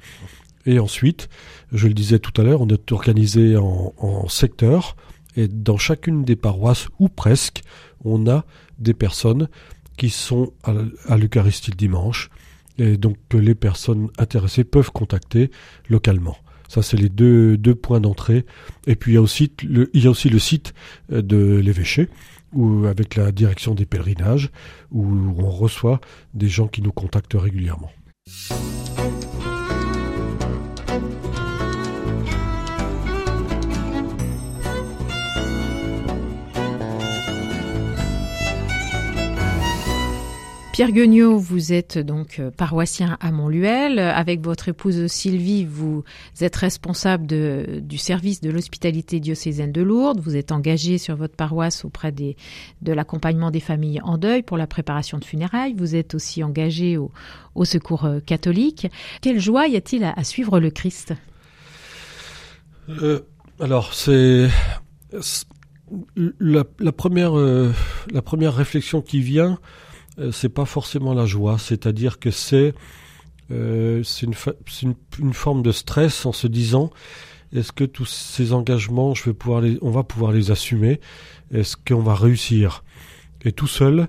Et 0.66 0.78
ensuite, 0.78 1.28
je 1.72 1.88
le 1.88 1.94
disais 1.94 2.18
tout 2.18 2.38
à 2.38 2.44
l'heure, 2.44 2.60
on 2.60 2.68
est 2.68 2.92
organisé 2.92 3.56
en, 3.56 4.28
secteurs 4.28 4.96
et 5.34 5.48
dans 5.48 5.78
chacune 5.78 6.24
des 6.24 6.36
paroisses, 6.36 6.88
ou 6.98 7.08
presque, 7.08 7.62
on 8.04 8.28
a 8.28 8.44
des 8.78 8.92
personnes 8.92 9.48
qui 9.96 10.10
sont 10.10 10.52
à 10.64 11.16
l'Eucharistie 11.16 11.70
le 11.70 11.76
dimanche 11.76 12.28
et 12.76 12.96
donc 12.96 13.16
que 13.28 13.38
les 13.38 13.54
personnes 13.54 14.08
intéressées 14.18 14.64
peuvent 14.64 14.90
contacter 14.90 15.50
localement. 15.88 16.36
Ça, 16.68 16.82
c'est 16.82 16.96
les 16.96 17.08
deux, 17.08 17.56
deux 17.56 17.74
points 17.74 18.00
d'entrée. 18.00 18.44
Et 18.86 18.94
puis, 18.94 19.12
il 19.12 19.14
y, 19.14 19.18
a 19.18 19.22
aussi 19.22 19.50
le, 19.66 19.90
il 19.94 20.04
y 20.04 20.06
a 20.06 20.10
aussi 20.10 20.28
le 20.28 20.38
site 20.38 20.74
euh, 21.12 21.22
de 21.22 21.60
l'évêché, 21.64 22.08
avec 22.86 23.16
la 23.16 23.30
direction 23.30 23.74
des 23.74 23.84
pèlerinages, 23.84 24.50
où 24.90 25.04
on 25.38 25.50
reçoit 25.50 26.00
des 26.32 26.48
gens 26.48 26.66
qui 26.66 26.80
nous 26.80 26.92
contactent 26.92 27.34
régulièrement. 27.34 27.90
Pierre 40.78 40.92
Guignot, 40.92 41.38
vous 41.38 41.72
êtes 41.72 41.98
donc 41.98 42.38
euh, 42.38 42.52
paroissien 42.52 43.18
à 43.20 43.32
Montluel. 43.32 43.98
Avec 43.98 44.40
votre 44.40 44.68
épouse 44.68 45.08
Sylvie, 45.08 45.64
vous 45.64 46.04
êtes 46.40 46.54
responsable 46.54 47.26
du 47.26 47.98
service 47.98 48.40
de 48.40 48.48
l'hospitalité 48.48 49.18
diocésaine 49.18 49.72
de 49.72 49.82
Lourdes. 49.82 50.20
Vous 50.20 50.36
êtes 50.36 50.52
engagé 50.52 50.98
sur 50.98 51.16
votre 51.16 51.34
paroisse 51.34 51.84
auprès 51.84 52.12
de 52.12 52.92
l'accompagnement 52.92 53.50
des 53.50 53.58
familles 53.58 54.00
en 54.04 54.18
deuil 54.18 54.44
pour 54.44 54.56
la 54.56 54.68
préparation 54.68 55.18
de 55.18 55.24
funérailles. 55.24 55.74
Vous 55.76 55.96
êtes 55.96 56.14
aussi 56.14 56.44
engagé 56.44 56.96
au, 56.96 57.10
secours 57.64 58.04
euh, 58.04 58.20
catholique. 58.20 58.86
Quelle 59.20 59.40
joie 59.40 59.66
y 59.66 59.74
a-t-il 59.74 60.04
à, 60.04 60.22
suivre 60.22 60.60
le 60.60 60.70
Christ? 60.70 61.12
Euh, 62.88 63.22
Alors, 63.58 63.94
c'est 63.94 64.48
la, 66.38 66.92
première, 66.92 67.34
réflexion 68.54 69.02
qui 69.02 69.20
vient 69.20 69.58
c'est 70.32 70.48
pas 70.48 70.64
forcément 70.64 71.14
la 71.14 71.26
joie, 71.26 71.58
c'est-à-dire 71.58 72.18
que 72.18 72.30
c'est 72.30 72.74
euh, 73.50 74.02
une, 74.22 74.34
une, 74.82 74.94
une, 75.18 75.32
forme 75.32 75.62
de 75.62 75.72
stress 75.72 76.26
en 76.26 76.32
se 76.32 76.46
disant 76.46 76.90
est-ce 77.54 77.72
que 77.72 77.84
tous 77.84 78.04
ces 78.04 78.52
engagements, 78.52 79.14
je 79.14 79.24
vais 79.24 79.32
pouvoir 79.32 79.62
les, 79.62 79.78
on 79.80 79.90
va 79.90 80.04
pouvoir 80.04 80.32
les 80.32 80.50
assumer? 80.50 81.00
Est-ce 81.52 81.76
qu'on 81.76 82.02
va 82.02 82.14
réussir? 82.14 82.84
Et 83.42 83.52
tout 83.52 83.66
seul, 83.66 84.08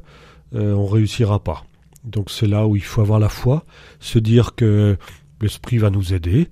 euh, 0.55 0.73
on 0.73 0.85
réussira 0.87 1.41
pas. 1.41 1.65
Donc 2.03 2.31
c'est 2.31 2.47
là 2.47 2.67
où 2.67 2.75
il 2.75 2.83
faut 2.83 3.01
avoir 3.01 3.19
la 3.19 3.29
foi, 3.29 3.65
se 3.99 4.19
dire 4.19 4.55
que 4.55 4.97
l'esprit 5.41 5.77
va 5.77 5.89
nous 5.89 6.13
aider, 6.13 6.49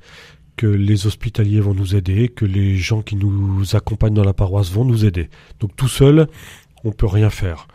que 0.55 0.67
les 0.67 1.07
hospitaliers 1.07 1.59
vont 1.59 1.73
nous 1.73 1.95
aider, 1.95 2.29
que 2.29 2.45
les 2.45 2.77
gens 2.77 3.01
qui 3.01 3.15
nous 3.17 3.75
accompagnent 3.75 4.13
dans 4.13 4.23
la 4.23 4.33
paroisse 4.33 4.71
vont 4.71 4.85
nous 4.85 5.05
aider. 5.05 5.29
Donc 5.59 5.75
tout 5.75 5.89
seul, 5.89 6.27
on 6.83 6.91
peut 6.91 7.05
rien 7.05 7.29
faire. 7.29 7.67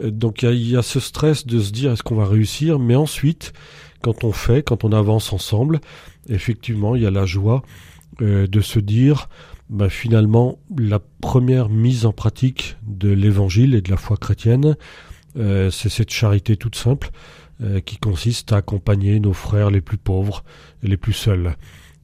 Euh, 0.00 0.10
donc 0.10 0.42
il 0.42 0.68
y, 0.68 0.76
a 0.76 0.82
ce 0.82 1.00
stress 1.00 1.46
de 1.46 1.60
se 1.60 1.72
dire 1.72 1.92
est-ce 1.92 2.02
qu'on 2.02 2.16
va 2.16 2.26
réussir, 2.26 2.78
mais 2.78 2.96
ensuite, 2.96 3.52
quand 4.02 4.24
on 4.24 4.32
fait, 4.32 4.62
quand 4.62 4.84
on 4.84 4.92
avance 4.92 5.32
ensemble, 5.32 5.80
effectivement, 6.28 6.96
il 6.96 7.02
y 7.02 7.06
a 7.06 7.10
la 7.10 7.26
joie 7.26 7.62
euh, 8.22 8.46
de 8.46 8.60
se 8.60 8.78
dire 8.78 9.28
bah, 9.70 9.88
finalement 9.88 10.58
la 10.76 10.98
première 10.98 11.68
mise 11.68 12.06
en 12.06 12.12
pratique 12.12 12.76
de 12.86 13.10
l'évangile 13.10 13.74
et 13.74 13.80
de 13.80 13.90
la 13.90 13.96
foi 13.96 14.16
chrétienne, 14.16 14.76
euh, 15.36 15.70
c'est 15.70 15.88
cette 15.88 16.10
charité 16.10 16.56
toute 16.56 16.76
simple 16.76 17.10
qui 17.86 17.98
consiste 17.98 18.52
à 18.52 18.56
accompagner 18.56 19.20
nos 19.20 19.32
frères 19.32 19.70
les 19.70 19.80
plus 19.80 19.96
pauvres 19.96 20.42
et 20.82 20.88
les 20.88 20.96
plus 20.96 21.12
seuls. 21.12 21.54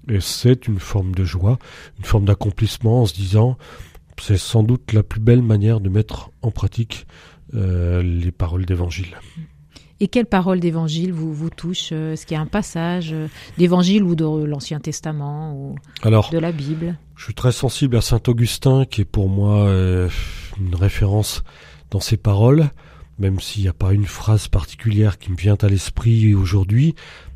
Et 0.08 0.20
c'est 0.20 0.68
une 0.68 0.78
forme 0.78 1.12
de 1.12 1.24
joie, 1.24 1.58
une 1.98 2.04
forme 2.04 2.24
d'accomplissement 2.24 3.02
en 3.02 3.06
se 3.06 3.14
disant 3.14 3.58
c'est 4.20 4.36
sans 4.36 4.62
doute 4.62 4.92
la 4.92 5.02
plus 5.02 5.20
belle 5.20 5.42
manière 5.42 5.80
de 5.80 5.88
mettre 5.88 6.30
en 6.42 6.50
pratique 6.50 7.06
les 7.52 8.32
paroles 8.32 8.64
d'évangile. 8.64 9.16
Et 10.02 10.08
quelles 10.08 10.26
paroles 10.26 10.60
d'évangile 10.60 11.12
vous, 11.12 11.34
vous 11.34 11.50
touchent? 11.50 11.92
Est-ce 11.92 12.24
qu'il 12.24 12.34
y 12.34 12.38
a 12.38 12.40
un 12.40 12.46
passage 12.46 13.12
euh, 13.12 13.28
d'évangile 13.58 14.02
ou 14.02 14.14
de 14.14 14.24
l'Ancien 14.44 14.80
Testament 14.80 15.54
ou 15.54 15.74
de 16.04 16.38
la 16.38 16.52
Bible? 16.52 16.98
Je 17.16 17.24
suis 17.24 17.34
très 17.34 17.52
sensible 17.52 17.96
à 17.96 18.00
Saint 18.00 18.22
Augustin, 18.26 18.86
qui 18.86 19.02
est 19.02 19.04
pour 19.04 19.28
moi 19.28 19.66
euh, 19.66 20.08
une 20.58 20.74
référence 20.74 21.44
dans 21.90 22.00
ses 22.00 22.16
paroles, 22.16 22.70
même 23.18 23.40
s'il 23.40 23.62
n'y 23.62 23.68
a 23.68 23.74
pas 23.74 23.92
une 23.92 24.06
phrase 24.06 24.48
particulière 24.48 25.18
qui 25.18 25.30
me 25.30 25.36
vient 25.36 25.58
à 25.60 25.68
l'esprit 25.68 26.34
aujourd'hui, 26.34 26.94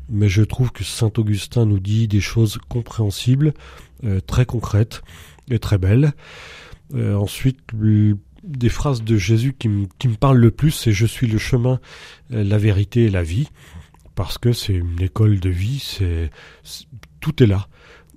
mais 0.09 0.27
je 0.27 0.41
trouve 0.41 0.71
que 0.71 0.83
Saint 0.83 1.11
Augustin 1.17 1.67
nous 1.67 1.79
dit 1.79 2.07
des 2.07 2.21
choses 2.21 2.57
compréhensibles, 2.67 3.53
très 4.27 4.45
concrètes 4.45 5.01
et 5.49 5.59
très 5.59 5.77
belles. 5.77 6.13
ensuite, 6.93 7.59
des 8.45 8.69
phrases 8.69 9.03
de 9.03 9.17
Jésus 9.17 9.53
qui, 9.57 9.67
me 9.69 10.15
parlent 10.15 10.37
le 10.37 10.51
plus, 10.51 10.71
c'est 10.71 10.91
Je 10.91 11.05
suis 11.05 11.27
le 11.27 11.37
chemin, 11.37 11.79
euh, 12.31 12.43
la 12.43 12.57
vérité 12.57 13.05
et 13.05 13.09
la 13.09 13.23
vie, 13.23 13.49
parce 14.15 14.37
que 14.37 14.53
c'est 14.53 14.73
une 14.73 15.01
école 15.01 15.39
de 15.39 15.49
vie, 15.49 15.79
c'est 15.79 16.31
tout 17.19 17.43
est 17.43 17.47
là. 17.47 17.67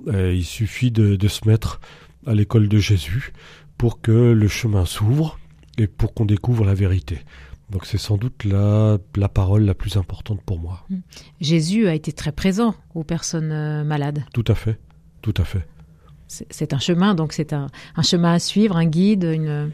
Euh, 0.06 0.32
il 0.34 0.44
suffit 0.44 0.90
de, 0.90 1.28
se 1.28 1.48
mettre 1.48 1.80
à 2.26 2.34
l'école 2.34 2.68
de 2.68 2.78
Jésus 2.78 3.32
pour 3.76 4.00
que 4.00 4.32
le 4.32 4.48
chemin 4.48 4.84
s'ouvre 4.84 5.38
et 5.76 5.86
pour 5.86 6.14
qu'on 6.14 6.24
découvre 6.24 6.64
la 6.64 6.74
vérité. 6.74 7.20
Donc 7.70 7.84
c'est 7.84 7.98
sans 7.98 8.16
doute 8.16 8.44
la, 8.44 8.98
la 9.16 9.28
parole 9.28 9.64
la 9.64 9.74
plus 9.74 9.96
importante 9.96 10.40
pour 10.42 10.58
moi. 10.58 10.84
Mmh. 10.88 10.96
Jésus 11.40 11.86
a 11.86 11.94
été 11.94 12.12
très 12.12 12.32
présent 12.32 12.74
aux 12.94 13.04
personnes 13.04 13.52
euh, 13.52 13.84
malades. 13.84 14.24
Tout 14.32 14.44
à 14.46 14.54
fait, 14.54 14.78
tout 15.20 15.34
à 15.36 15.44
fait. 15.44 15.66
C'est 16.28 16.74
un 16.74 16.78
chemin, 16.78 17.14
donc 17.14 17.32
c'est 17.32 17.54
un, 17.54 17.68
un, 17.96 18.02
chemin 18.02 18.34
à 18.34 18.38
suivre, 18.38 18.76
un 18.76 18.84
guide, 18.84 19.24
une... 19.24 19.70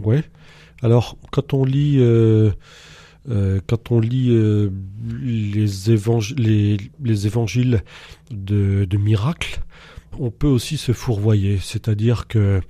Oui. 0.00 0.20
Alors, 0.82 1.16
quand 1.32 1.54
on 1.54 1.64
lit, 1.64 1.96
euh, 1.98 2.50
euh, 3.30 3.60
euh, 3.70 4.70
les, 5.20 5.90
évangiles, 5.90 6.88
les, 7.02 7.26
évangiles 7.26 7.82
de, 8.30 8.84
de 8.84 8.96
miracles, 8.96 9.60
on 10.18 10.30
peut 10.30 10.46
aussi 10.46 10.76
se 10.76 10.92
fourvoyer. 10.92 11.58
C'est-à-dire 11.60 12.28
que 12.28 12.60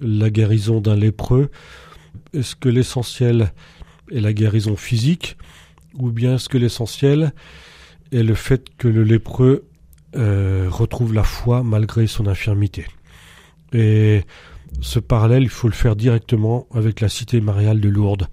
la 0.00 0.30
guérison 0.30 0.80
d'un 0.80 0.96
lépreux, 0.96 1.50
est-ce 2.34 2.56
que 2.56 2.68
l'essentiel 2.68 3.52
est 4.12 4.20
la 4.20 4.32
guérison 4.32 4.76
physique 4.76 5.36
ou 5.94 6.10
bien 6.10 6.34
est-ce 6.34 6.48
que 6.48 6.58
l'essentiel 6.58 7.32
est 8.12 8.22
le 8.22 8.34
fait 8.34 8.68
que 8.76 8.88
le 8.88 9.02
lépreux 9.02 9.64
retrouve 10.14 11.14
la 11.14 11.24
foi 11.24 11.62
malgré 11.62 12.06
son 12.06 12.26
infirmité? 12.26 12.86
Et 13.72 14.22
ce 14.80 14.98
parallèle, 14.98 15.42
il 15.42 15.48
faut 15.48 15.68
le 15.68 15.74
faire 15.74 15.96
directement 15.96 16.66
avec 16.72 17.00
la 17.00 17.08
cité 17.08 17.40
mariale 17.40 17.80
de 17.80 17.88
Lourdes. 17.88 18.28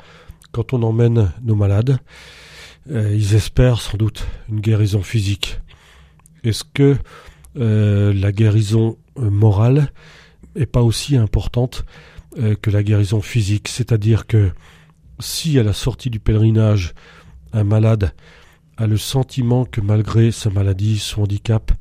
Quand 0.52 0.74
on 0.74 0.82
emmène 0.84 1.32
nos 1.44 1.56
malades, 1.56 2.00
euh, 2.90 3.14
ils 3.14 3.36
espèrent 3.36 3.82
sans 3.82 3.98
doute 3.98 4.26
une 4.50 4.62
guérison 4.62 5.02
physique. 5.02 5.60
Est-ce 6.44 6.64
que 6.64 6.98
euh, 7.58 8.14
la 8.14 8.32
guérison 8.32 8.98
euh, 9.18 9.30
morale 9.30 9.92
est 10.56 10.66
pas 10.66 10.82
aussi 10.82 11.18
importante 11.18 11.86
que 12.62 12.70
la 12.70 12.84
guérison 12.84 13.22
physique? 13.22 13.68
C'est-à-dire 13.68 14.28
que 14.28 14.52
si 15.20 15.58
à 15.58 15.64
la 15.64 15.74
sortie 15.74 16.12
du 16.12 16.20
pèlerinage, 16.20 16.94
un 17.52 17.64
malade 17.64 18.14
a 18.78 18.86
le 18.86 18.98
sentiment 18.98 19.66
que 19.66 19.82
malgré 19.82 20.32
sa 20.32 20.52
maladie, 20.52 21.00
son 21.00 21.24
handicap, 21.24 21.72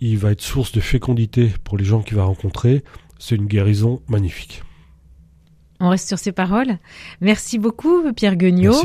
il 0.00 0.16
va 0.16 0.32
être 0.32 0.40
source 0.40 0.72
de 0.72 0.80
fécondité 0.80 1.52
pour 1.64 1.76
les 1.76 1.84
gens 1.84 2.00
qu'il 2.00 2.16
va 2.16 2.24
rencontrer, 2.24 2.82
c'est 3.20 3.36
une 3.36 3.46
guérison 3.46 4.02
magnifique. 4.08 4.62
On 5.82 5.88
reste 5.88 6.08
sur 6.08 6.18
ces 6.18 6.32
paroles. 6.32 6.78
Merci 7.22 7.58
beaucoup, 7.58 8.12
Pierre 8.12 8.36
Guignot. 8.36 8.82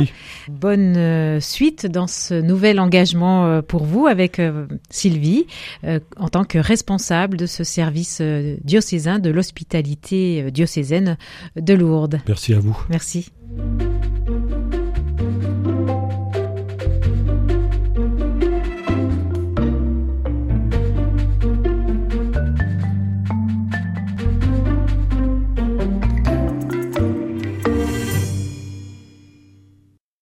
Bonne 0.47 0.95
euh, 0.95 1.41
suite 1.41 1.85
dans 1.85 2.07
ce 2.07 2.35
nouvel 2.35 2.79
engagement 2.79 3.45
euh, 3.45 3.61
pour 3.61 3.83
vous 3.83 4.07
avec 4.07 4.39
euh, 4.39 4.65
Sylvie, 4.89 5.45
en 6.17 6.29
tant 6.29 6.45
que 6.45 6.57
responsable 6.57 7.35
de 7.35 7.45
ce 7.45 7.65
service 7.65 8.21
diocésain 8.63 9.19
de 9.19 9.29
l'hospitalité 9.29 10.51
diocésaine 10.51 11.17
de 11.57 11.73
Lourdes. 11.73 12.21
Merci 12.27 12.53
à 12.53 12.59
vous. 12.59 12.77
Merci. 12.89 13.31